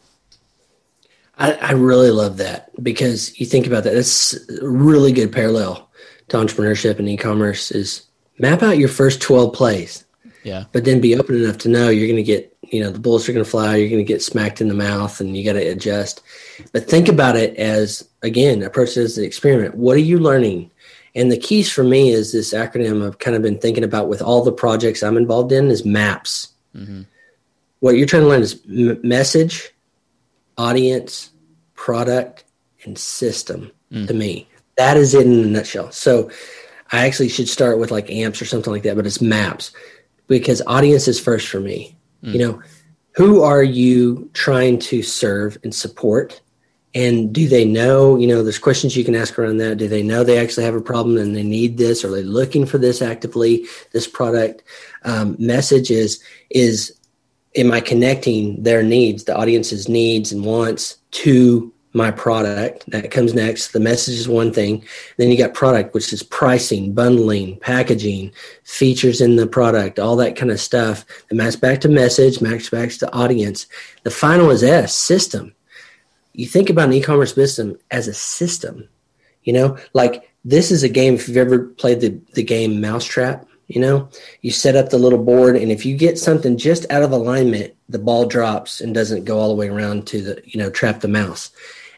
I, 1.37 1.53
I 1.53 1.71
really 1.71 2.11
love 2.11 2.37
that 2.37 2.71
because 2.83 3.39
you 3.39 3.45
think 3.45 3.65
about 3.65 3.83
that. 3.85 3.95
It's 3.95 4.33
a 4.49 4.67
really 4.67 5.11
good 5.11 5.31
parallel 5.31 5.89
to 6.27 6.37
entrepreneurship 6.37 6.99
and 6.99 7.09
e-commerce 7.09 7.71
is 7.71 8.03
map 8.37 8.61
out 8.61 8.77
your 8.77 8.89
first 8.89 9.21
12 9.21 9.53
plays. 9.53 10.05
Yeah. 10.43 10.65
But 10.71 10.85
then 10.85 11.01
be 11.01 11.17
open 11.17 11.35
enough 11.35 11.57
to 11.59 11.69
know 11.69 11.89
you're 11.89 12.07
going 12.07 12.15
to 12.17 12.23
get 12.23 12.55
you 12.61 12.83
know 12.83 12.91
the 12.91 12.99
bullets 12.99 13.27
are 13.27 13.33
going 13.33 13.43
to 13.43 13.49
fly 13.49 13.75
you're 13.75 13.89
going 13.89 14.05
to 14.05 14.13
get 14.13 14.21
smacked 14.21 14.61
in 14.61 14.67
the 14.67 14.75
mouth 14.75 15.19
and 15.19 15.35
you 15.35 15.43
got 15.43 15.53
to 15.53 15.67
adjust. 15.67 16.21
But 16.71 16.87
think 16.87 17.07
about 17.07 17.35
it 17.35 17.55
as 17.57 18.07
again 18.21 18.61
approach 18.61 18.95
it 18.95 19.01
as 19.01 19.17
an 19.17 19.23
experiment. 19.23 19.75
What 19.75 19.97
are 19.97 20.01
you 20.01 20.19
learning 20.19 20.71
and 21.19 21.29
the 21.29 21.37
keys 21.37 21.69
for 21.69 21.83
me 21.83 22.11
is 22.11 22.31
this 22.31 22.53
acronym 22.53 23.05
I've 23.05 23.19
kind 23.19 23.35
of 23.35 23.43
been 23.43 23.59
thinking 23.59 23.83
about 23.83 24.07
with 24.07 24.21
all 24.21 24.41
the 24.41 24.53
projects 24.53 25.03
I'm 25.03 25.17
involved 25.17 25.51
in 25.51 25.69
is 25.69 25.83
MAPS. 25.83 26.53
Mm-hmm. 26.73 27.01
What 27.81 27.97
you're 27.97 28.07
trying 28.07 28.23
to 28.23 28.29
learn 28.29 28.41
is 28.41 28.61
m- 28.69 29.01
message, 29.03 29.71
audience, 30.57 31.31
product, 31.75 32.45
and 32.85 32.97
system 32.97 33.69
mm. 33.91 34.07
to 34.07 34.13
me. 34.13 34.47
That 34.77 34.95
is 34.95 35.13
it 35.13 35.27
in 35.27 35.43
a 35.43 35.45
nutshell. 35.45 35.91
So 35.91 36.31
I 36.93 37.05
actually 37.05 37.27
should 37.27 37.49
start 37.49 37.79
with 37.79 37.91
like 37.91 38.09
amps 38.09 38.41
or 38.41 38.45
something 38.45 38.71
like 38.71 38.83
that, 38.83 38.95
but 38.95 39.05
it's 39.05 39.21
maps 39.21 39.73
because 40.27 40.61
audience 40.67 41.09
is 41.09 41.19
first 41.19 41.49
for 41.49 41.59
me. 41.59 41.97
Mm. 42.23 42.31
You 42.31 42.39
know, 42.39 42.61
who 43.15 43.41
are 43.41 43.63
you 43.63 44.29
trying 44.31 44.79
to 44.79 45.03
serve 45.03 45.57
and 45.65 45.75
support? 45.75 46.39
And 46.95 47.33
do 47.33 47.47
they 47.47 47.65
know 47.65 48.17
you 48.17 48.27
know 48.27 48.41
there's 48.41 48.59
questions 48.59 48.95
you 48.95 49.03
can 49.03 49.15
ask 49.15 49.37
around 49.37 49.57
that. 49.57 49.77
Do 49.77 49.87
they 49.87 50.03
know 50.03 50.23
they 50.23 50.39
actually 50.39 50.65
have 50.65 50.75
a 50.75 50.81
problem 50.81 51.17
and 51.17 51.35
they 51.35 51.43
need 51.43 51.77
this? 51.77 52.03
Are 52.03 52.09
they 52.09 52.23
looking 52.23 52.65
for 52.65 52.77
this 52.77 53.01
actively 53.01 53.65
this 53.91 54.07
product? 54.07 54.63
Um, 55.03 55.35
message 55.39 55.91
is 55.91 56.21
is 56.49 56.95
am 57.55 57.71
i 57.71 57.79
connecting 57.79 58.61
their 58.61 58.83
needs 58.83 59.23
the 59.23 59.35
audience's 59.35 59.89
needs 59.89 60.31
and 60.31 60.45
wants 60.45 60.97
to 61.11 61.73
my 61.93 62.11
product? 62.11 62.89
That 62.91 63.11
comes 63.11 63.33
next. 63.33 63.69
The 63.69 63.79
message 63.79 64.15
is 64.15 64.29
one 64.29 64.53
thing. 64.53 64.83
Then 65.17 65.29
you 65.29 65.37
got 65.37 65.53
product 65.53 65.93
which 65.93 66.11
is 66.11 66.23
pricing 66.23 66.93
bundling 66.93 67.59
packaging 67.59 68.31
features 68.63 69.21
in 69.21 69.35
the 69.35 69.47
product 69.47 69.99
all 69.99 70.15
that 70.15 70.35
kind 70.35 70.51
of 70.51 70.59
stuff. 70.59 71.05
And 71.29 71.37
maps 71.37 71.55
back 71.55 71.81
to 71.81 71.87
message 71.87 72.41
maps 72.41 72.71
back 72.71 72.89
to 72.93 73.13
audience. 73.13 73.67
The 74.01 74.11
final 74.11 74.49
is 74.49 74.63
s 74.63 74.95
system 74.95 75.53
you 76.39 76.47
think 76.47 76.69
about 76.69 76.87
an 76.87 76.93
e-commerce 76.93 77.33
system 77.33 77.77
as 77.91 78.07
a 78.07 78.13
system 78.13 78.87
you 79.43 79.53
know? 79.53 79.77
Like 79.93 80.29
this 80.43 80.69
is 80.69 80.83
a 80.83 80.89
game 80.89 81.15
if 81.15 81.27
you've 81.27 81.37
ever 81.37 81.59
played 81.59 82.01
the, 82.01 82.19
the 82.33 82.43
game 82.43 82.81
mousetrap 82.81 83.45
you 83.67 83.79
know? 83.79 84.09
You 84.41 84.49
set 84.49 84.75
up 84.75 84.89
the 84.89 84.97
little 84.97 85.23
board 85.23 85.55
and 85.55 85.71
if 85.71 85.85
you 85.85 85.95
get 85.95 86.17
something 86.17 86.57
just 86.57 86.89
out 86.91 87.03
of 87.03 87.11
alignment 87.11 87.75
the 87.89 87.99
ball 87.99 88.25
drops 88.25 88.79
and 88.79 88.93
doesn't 88.93 89.25
go 89.25 89.39
all 89.39 89.49
the 89.49 89.55
way 89.55 89.67
around 89.67 90.07
to 90.07 90.21
the 90.21 90.41
you 90.45 90.59
know 90.59 90.69
trap 90.69 91.01
the 91.01 91.07
mouse. 91.07 91.51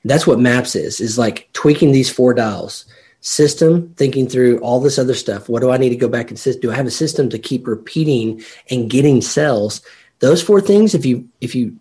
That's 0.04 0.26
what 0.26 0.40
maps 0.40 0.76
is 0.76 1.00
is 1.00 1.20
like 1.20 1.50
tweaking 1.54 1.92
these 1.92 2.10
four 2.10 2.34
dials. 2.34 2.86
System 3.24 3.94
thinking 3.98 4.28
through 4.28 4.58
all 4.60 4.80
this 4.80 4.98
other 4.98 5.14
stuff. 5.14 5.48
What 5.48 5.62
do 5.62 5.70
i 5.70 5.78
need 5.78 5.90
to 5.90 5.96
go 5.96 6.08
back 6.08 6.32
and 6.32 6.40
sit 6.40 6.62
do 6.62 6.72
i 6.72 6.76
have 6.76 6.88
a 6.88 6.92
system 6.92 7.30
to 7.30 7.38
keep 7.38 7.68
repeating 7.68 8.44
and 8.72 8.90
getting 8.90 9.22
sales? 9.22 9.82
Those 10.20 10.42
four 10.42 10.62
things 10.62 10.96
if 10.96 11.06
you 11.06 11.30
if 11.40 11.54
you 11.54 11.78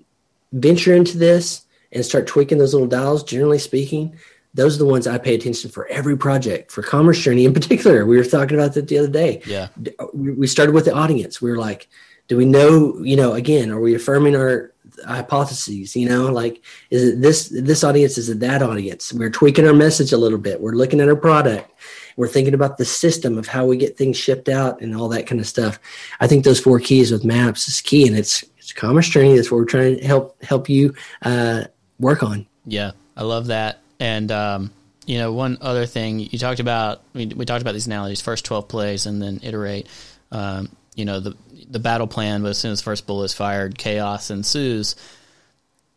venture 0.52 0.94
into 0.94 1.16
this 1.16 1.64
and 1.92 2.04
start 2.04 2.26
tweaking 2.26 2.58
those 2.58 2.72
little 2.72 2.88
dials, 2.88 3.22
generally 3.24 3.58
speaking, 3.58 4.16
those 4.54 4.76
are 4.76 4.78
the 4.78 4.86
ones 4.86 5.06
I 5.06 5.18
pay 5.18 5.34
attention 5.34 5.70
for 5.70 5.86
every 5.86 6.16
project. 6.16 6.72
For 6.72 6.82
Commerce 6.82 7.20
Journey 7.20 7.44
in 7.44 7.54
particular, 7.54 8.04
we 8.04 8.16
were 8.16 8.24
talking 8.24 8.58
about 8.58 8.74
that 8.74 8.88
the 8.88 8.98
other 8.98 9.08
day. 9.08 9.42
Yeah, 9.46 9.68
we 10.12 10.46
started 10.46 10.74
with 10.74 10.86
the 10.86 10.94
audience. 10.94 11.40
We 11.40 11.50
were 11.50 11.58
like, 11.58 11.88
do 12.28 12.36
we 12.36 12.44
know? 12.44 12.98
You 13.02 13.16
know, 13.16 13.34
again, 13.34 13.70
are 13.70 13.80
we 13.80 13.94
affirming 13.94 14.34
our 14.34 14.72
hypotheses? 15.06 15.94
You 15.94 16.08
know, 16.08 16.32
like 16.32 16.62
is 16.90 17.04
it 17.04 17.20
this 17.20 17.48
this 17.48 17.84
audience? 17.84 18.18
Is 18.18 18.28
it 18.28 18.40
that 18.40 18.62
audience? 18.62 19.12
We're 19.12 19.30
tweaking 19.30 19.66
our 19.66 19.74
message 19.74 20.12
a 20.12 20.18
little 20.18 20.38
bit. 20.38 20.60
We're 20.60 20.72
looking 20.72 21.00
at 21.00 21.08
our 21.08 21.16
product. 21.16 21.70
We're 22.16 22.28
thinking 22.28 22.54
about 22.54 22.76
the 22.76 22.84
system 22.84 23.38
of 23.38 23.46
how 23.46 23.66
we 23.66 23.76
get 23.76 23.96
things 23.96 24.16
shipped 24.16 24.48
out 24.48 24.80
and 24.80 24.96
all 24.96 25.08
that 25.10 25.26
kind 25.26 25.40
of 25.40 25.46
stuff. 25.46 25.78
I 26.18 26.26
think 26.26 26.44
those 26.44 26.60
four 26.60 26.80
keys 26.80 27.12
with 27.12 27.24
maps 27.24 27.68
is 27.68 27.80
key, 27.80 28.06
and 28.06 28.16
it's 28.16 28.44
it's 28.58 28.72
Commerce 28.72 29.08
Journey. 29.08 29.36
That's 29.36 29.50
what 29.50 29.58
we're 29.58 29.64
trying 29.64 29.98
to 29.98 30.04
help 30.04 30.42
help 30.42 30.68
you. 30.68 30.94
Uh, 31.22 31.64
work 32.00 32.22
on. 32.22 32.46
Yeah, 32.66 32.92
I 33.16 33.22
love 33.22 33.48
that. 33.48 33.80
And 34.00 34.32
um, 34.32 34.72
you 35.06 35.18
know, 35.18 35.32
one 35.32 35.58
other 35.60 35.86
thing 35.86 36.20
you 36.20 36.38
talked 36.38 36.60
about, 36.60 37.02
we, 37.12 37.26
we 37.26 37.44
talked 37.44 37.62
about 37.62 37.72
these 37.72 37.86
analogies: 37.86 38.20
first 38.20 38.44
twelve 38.44 38.68
plays, 38.68 39.06
and 39.06 39.20
then 39.22 39.40
iterate. 39.42 39.86
Um, 40.32 40.68
you 40.94 41.04
know, 41.04 41.20
the 41.20 41.36
the 41.68 41.78
battle 41.78 42.06
plan, 42.06 42.42
but 42.42 42.48
as 42.48 42.58
soon 42.58 42.72
as 42.72 42.80
first 42.80 43.06
bullet 43.06 43.24
is 43.24 43.34
fired, 43.34 43.78
chaos 43.78 44.30
ensues. 44.30 44.96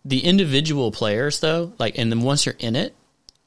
The 0.06 0.20
individual 0.20 0.92
players, 0.92 1.40
though, 1.40 1.74
like, 1.80 1.98
and 1.98 2.12
then 2.12 2.22
once 2.22 2.46
you're 2.46 2.56
in 2.60 2.76
it, 2.76 2.94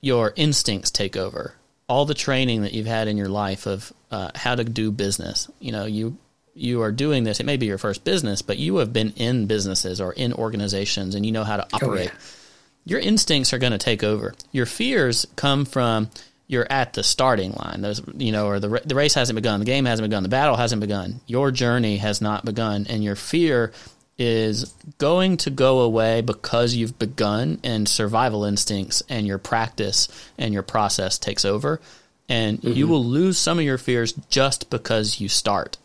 your 0.00 0.32
instincts 0.36 0.90
take 0.90 1.16
over. 1.16 1.54
All 1.88 2.06
the 2.06 2.14
training 2.14 2.62
that 2.62 2.72
you've 2.72 2.86
had 2.86 3.08
in 3.08 3.16
your 3.16 3.28
life 3.28 3.66
of 3.66 3.92
uh, 4.10 4.30
how 4.34 4.54
to 4.54 4.64
do 4.64 4.90
business, 4.90 5.50
you 5.60 5.70
know, 5.70 5.84
you 5.84 6.16
you 6.54 6.80
are 6.80 6.92
doing 6.92 7.24
this. 7.24 7.38
It 7.38 7.46
may 7.46 7.58
be 7.58 7.66
your 7.66 7.76
first 7.76 8.04
business, 8.04 8.40
but 8.40 8.56
you 8.56 8.78
have 8.78 8.92
been 8.92 9.12
in 9.16 9.46
businesses 9.46 10.00
or 10.00 10.12
in 10.14 10.32
organizations, 10.32 11.14
and 11.14 11.26
you 11.26 11.32
know 11.32 11.44
how 11.44 11.58
to 11.58 11.66
operate. 11.74 12.10
Oh, 12.10 12.14
yeah 12.14 12.45
your 12.86 13.00
instincts 13.00 13.52
are 13.52 13.58
going 13.58 13.72
to 13.72 13.78
take 13.78 14.02
over. 14.02 14.34
Your 14.52 14.64
fears 14.64 15.26
come 15.36 15.66
from 15.66 16.08
you're 16.48 16.66
at 16.70 16.92
the 16.92 17.02
starting 17.02 17.52
line. 17.52 17.80
Those, 17.82 18.00
you 18.16 18.32
know, 18.32 18.46
or 18.46 18.60
the 18.60 18.80
the 18.84 18.94
race 18.94 19.14
hasn't 19.14 19.34
begun, 19.34 19.60
the 19.60 19.66
game 19.66 19.84
hasn't 19.84 20.08
begun, 20.08 20.22
the 20.22 20.28
battle 20.28 20.56
hasn't 20.56 20.80
begun. 20.80 21.20
Your 21.26 21.50
journey 21.50 21.98
has 21.98 22.20
not 22.20 22.44
begun, 22.44 22.86
and 22.88 23.02
your 23.02 23.16
fear 23.16 23.72
is 24.18 24.72
going 24.96 25.36
to 25.36 25.50
go 25.50 25.80
away 25.80 26.22
because 26.22 26.74
you've 26.74 26.98
begun, 26.98 27.60
and 27.62 27.88
survival 27.88 28.44
instincts 28.44 29.02
and 29.08 29.26
your 29.26 29.38
practice 29.38 30.08
and 30.38 30.54
your 30.54 30.62
process 30.62 31.18
takes 31.18 31.44
over, 31.44 31.80
and 32.28 32.58
mm-hmm. 32.58 32.72
you 32.72 32.86
will 32.86 33.04
lose 33.04 33.36
some 33.36 33.58
of 33.58 33.64
your 33.64 33.78
fears 33.78 34.12
just 34.30 34.70
because 34.70 35.20
you 35.20 35.28
start. 35.28 35.76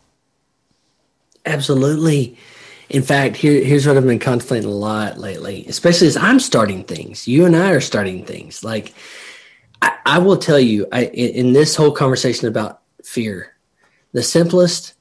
Absolutely. 1.44 2.38
In 2.92 3.02
fact, 3.02 3.36
here, 3.36 3.64
here's 3.64 3.86
what 3.86 3.96
I've 3.96 4.04
been 4.04 4.18
contemplating 4.18 4.68
a 4.68 4.74
lot 4.74 5.18
lately, 5.18 5.64
especially 5.66 6.08
as 6.08 6.16
I'm 6.16 6.38
starting 6.38 6.84
things. 6.84 7.26
You 7.26 7.46
and 7.46 7.56
I 7.56 7.70
are 7.70 7.80
starting 7.80 8.24
things. 8.24 8.62
Like, 8.62 8.92
I, 9.80 9.96
I 10.04 10.18
will 10.18 10.36
tell 10.36 10.60
you, 10.60 10.86
I, 10.92 11.06
in 11.06 11.54
this 11.54 11.74
whole 11.74 11.92
conversation 11.92 12.48
about 12.48 12.82
fear, 13.02 13.54
the 14.12 14.22
simplest 14.22 14.94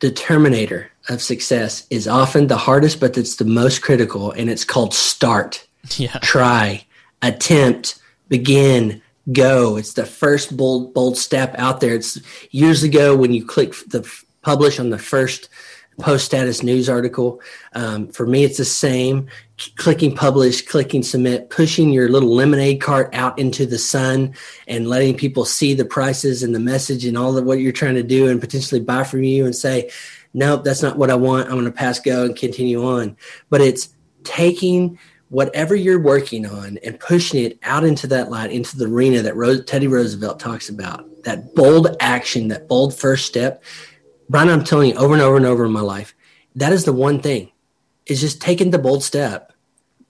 determinator 0.00 0.88
of 1.08 1.22
success 1.22 1.86
is 1.88 2.06
often 2.06 2.46
the 2.46 2.58
hardest, 2.58 3.00
but 3.00 3.16
it's 3.16 3.36
the 3.36 3.44
most 3.46 3.80
critical, 3.80 4.32
and 4.32 4.50
it's 4.50 4.64
called 4.64 4.94
start. 4.94 5.66
Yeah. 5.98 6.18
Try, 6.22 6.86
attempt, 7.20 8.00
begin, 8.28 9.02
go. 9.32 9.76
It's 9.76 9.92
the 9.92 10.06
first 10.06 10.56
bold 10.56 10.94
bold 10.94 11.18
step 11.18 11.54
out 11.58 11.80
there. 11.80 11.94
It's 11.94 12.18
years 12.52 12.82
ago 12.82 13.14
when 13.14 13.34
you 13.34 13.44
click 13.44 13.74
the 13.88 14.10
publish 14.40 14.80
on 14.80 14.88
the 14.88 14.98
first 14.98 15.50
post 15.98 16.24
status 16.24 16.62
news 16.62 16.88
article. 16.88 17.40
Um, 17.74 18.08
for 18.08 18.26
me, 18.26 18.44
it's 18.44 18.58
the 18.58 18.64
same. 18.64 19.28
Clicking 19.76 20.16
publish, 20.16 20.62
clicking 20.62 21.02
submit, 21.02 21.50
pushing 21.50 21.90
your 21.90 22.08
little 22.08 22.34
lemonade 22.34 22.80
cart 22.80 23.10
out 23.12 23.38
into 23.38 23.66
the 23.66 23.78
sun 23.78 24.34
and 24.66 24.88
letting 24.88 25.16
people 25.16 25.44
see 25.44 25.74
the 25.74 25.84
prices 25.84 26.42
and 26.42 26.54
the 26.54 26.60
message 26.60 27.04
and 27.04 27.16
all 27.16 27.36
of 27.36 27.44
what 27.44 27.60
you're 27.60 27.72
trying 27.72 27.94
to 27.94 28.02
do 28.02 28.28
and 28.28 28.40
potentially 28.40 28.80
buy 28.80 29.04
from 29.04 29.22
you 29.22 29.44
and 29.44 29.54
say, 29.54 29.90
nope, 30.34 30.64
that's 30.64 30.82
not 30.82 30.98
what 30.98 31.10
I 31.10 31.14
want. 31.14 31.46
I'm 31.46 31.54
going 31.54 31.64
to 31.64 31.72
pass 31.72 32.00
go 32.00 32.24
and 32.24 32.36
continue 32.36 32.84
on. 32.84 33.16
But 33.48 33.60
it's 33.60 33.94
taking 34.24 34.98
whatever 35.28 35.74
you're 35.74 36.00
working 36.00 36.46
on 36.46 36.78
and 36.84 36.98
pushing 37.00 37.44
it 37.44 37.58
out 37.62 37.84
into 37.84 38.06
that 38.08 38.30
light, 38.30 38.52
into 38.52 38.76
the 38.76 38.86
arena 38.86 39.22
that 39.22 39.64
Teddy 39.66 39.86
Roosevelt 39.86 40.38
talks 40.38 40.68
about, 40.68 41.24
that 41.24 41.54
bold 41.54 41.96
action, 42.00 42.48
that 42.48 42.68
bold 42.68 42.94
first 42.94 43.26
step. 43.26 43.62
Brian, 44.28 44.48
I'm 44.48 44.64
telling 44.64 44.90
you 44.90 44.96
over 44.96 45.14
and 45.14 45.22
over 45.22 45.36
and 45.36 45.46
over 45.46 45.64
in 45.64 45.72
my 45.72 45.80
life, 45.80 46.14
that 46.56 46.72
is 46.72 46.84
the 46.84 46.92
one 46.92 47.20
thing 47.20 47.50
is 48.06 48.20
just 48.20 48.40
taking 48.40 48.70
the 48.70 48.78
bold 48.78 49.02
step 49.02 49.52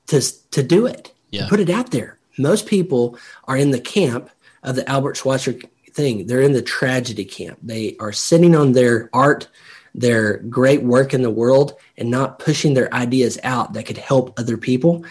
to, 0.09 0.21
to 0.51 0.63
do 0.63 0.87
it, 0.87 1.13
yeah. 1.31 1.49
put 1.49 1.61
it 1.61 1.71
out 1.71 1.91
there. 1.91 2.19
Most 2.39 2.67
people 2.67 3.19
are 3.45 3.57
in 3.57 3.71
the 3.71 3.81
camp 3.81 4.31
of 4.63 4.77
the 4.77 4.89
Albert 4.89 5.17
Schweitzer 5.17 5.55
thing. 5.93 6.27
They're 6.27 6.43
in 6.43 6.53
the 6.53 6.63
tragedy 6.63 7.25
camp. 7.25 7.59
They 7.63 7.97
are 8.01 8.13
sitting 8.13 8.57
on 8.57 8.73
their 8.73 9.09
art, 9.13 9.49
their 9.95 10.39
great 10.39 10.83
work 10.83 11.15
in 11.15 11.23
the 11.23 11.31
world 11.31 11.75
and 11.97 12.11
not 12.11 12.41
pushing 12.41 12.75
their 12.75 12.93
ideas 12.93 13.39
out 13.45 13.73
that 13.75 13.87
could 13.87 13.99
help 13.99 14.39
other 14.39 14.57
people. 14.57 15.05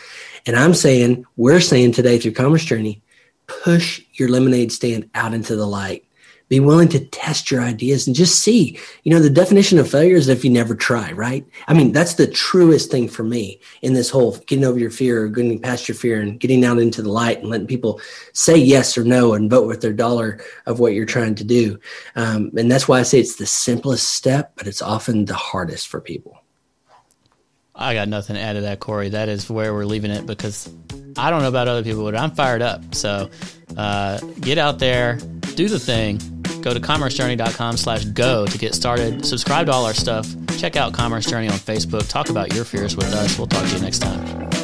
And 0.46 0.58
I'm 0.58 0.74
saying, 0.74 1.26
we're 1.38 1.62
saying 1.62 1.94
today 1.94 2.20
through 2.20 2.34
Commerce 2.34 2.66
Journey, 2.66 3.02
push 3.48 4.02
your 4.14 4.30
lemonade 4.30 4.72
stand 4.72 5.10
out 5.16 5.34
into 5.34 5.56
the 5.56 5.68
light. 5.68 6.06
Be 6.54 6.60
willing 6.60 6.90
to 6.90 7.00
test 7.00 7.50
your 7.50 7.62
ideas 7.62 8.06
and 8.06 8.16
just 8.16 8.42
see. 8.42 8.78
You 9.02 9.12
know, 9.12 9.20
the 9.20 9.28
definition 9.28 9.80
of 9.80 9.90
failure 9.90 10.16
is 10.16 10.28
if 10.28 10.46
you 10.46 10.52
never 10.52 10.76
try, 10.76 11.12
right? 11.14 11.44
I 11.68 11.74
mean, 11.74 11.94
that's 11.94 12.14
the 12.14 12.28
truest 12.28 12.92
thing 12.92 13.08
for 13.08 13.24
me 13.24 13.60
in 13.82 13.94
this 13.94 14.12
whole 14.12 14.38
getting 14.46 14.64
over 14.64 14.78
your 14.78 14.92
fear, 14.92 15.24
or 15.24 15.30
getting 15.30 15.60
past 15.60 15.88
your 15.88 15.96
fear, 15.96 16.22
and 16.22 16.40
getting 16.40 16.64
out 16.64 16.78
into 16.78 17.02
the 17.02 17.10
light 17.10 17.40
and 17.40 17.50
letting 17.50 17.66
people 17.66 18.00
say 18.34 18.56
yes 18.56 18.96
or 19.00 19.04
no 19.04 19.34
and 19.34 19.50
vote 19.50 19.66
with 19.66 19.82
their 19.82 19.94
dollar 19.94 20.42
of 20.68 20.80
what 20.80 20.94
you're 20.94 21.08
trying 21.08 21.34
to 21.34 21.44
do. 21.44 21.80
Um, 22.16 22.52
and 22.56 22.70
that's 22.70 22.88
why 22.88 23.00
I 23.00 23.02
say 23.02 23.20
it's 23.20 23.38
the 23.38 23.48
simplest 23.48 24.10
step, 24.10 24.54
but 24.56 24.68
it's 24.68 24.84
often 24.84 25.26
the 25.26 25.34
hardest 25.34 25.88
for 25.88 26.02
people. 26.02 26.38
I 27.74 27.96
got 27.96 28.10
nothing 28.10 28.36
to 28.36 28.42
add 28.44 28.54
to 28.54 28.62
that, 28.62 28.80
Cory. 28.80 29.10
That 29.10 29.28
is 29.28 29.50
where 29.50 29.74
we're 29.74 29.86
leaving 29.86 30.12
it 30.12 30.28
because 30.28 30.70
I 31.18 31.32
don't 31.32 31.42
know 31.42 31.48
about 31.48 31.68
other 31.68 31.82
people, 31.82 32.04
but 32.04 32.16
I'm 32.16 32.30
fired 32.30 32.62
up. 32.62 32.94
So 32.94 33.32
uh, 33.76 34.20
get 34.40 34.60
out 34.60 34.78
there, 34.78 35.18
do 35.56 35.68
the 35.68 35.80
thing. 35.80 36.20
Go 36.64 36.74
to 36.74 36.80
commercejourney.com 36.80 37.76
slash 37.76 38.06
go 38.06 38.46
to 38.46 38.58
get 38.58 38.74
started. 38.74 39.26
Subscribe 39.26 39.66
to 39.66 39.74
all 39.74 39.86
our 39.86 39.94
stuff. 39.94 40.34
Check 40.58 40.78
out 40.78 40.94
Commerce 40.94 41.26
Journey 41.26 41.50
on 41.50 41.56
Facebook. 41.56 42.08
Talk 42.08 42.30
about 42.30 42.54
your 42.54 42.64
fears 42.64 42.96
with 42.96 43.14
us. 43.14 43.38
We'll 43.38 43.48
talk 43.48 43.68
to 43.68 43.76
you 43.76 43.82
next 43.82 44.00
time. 44.00 44.63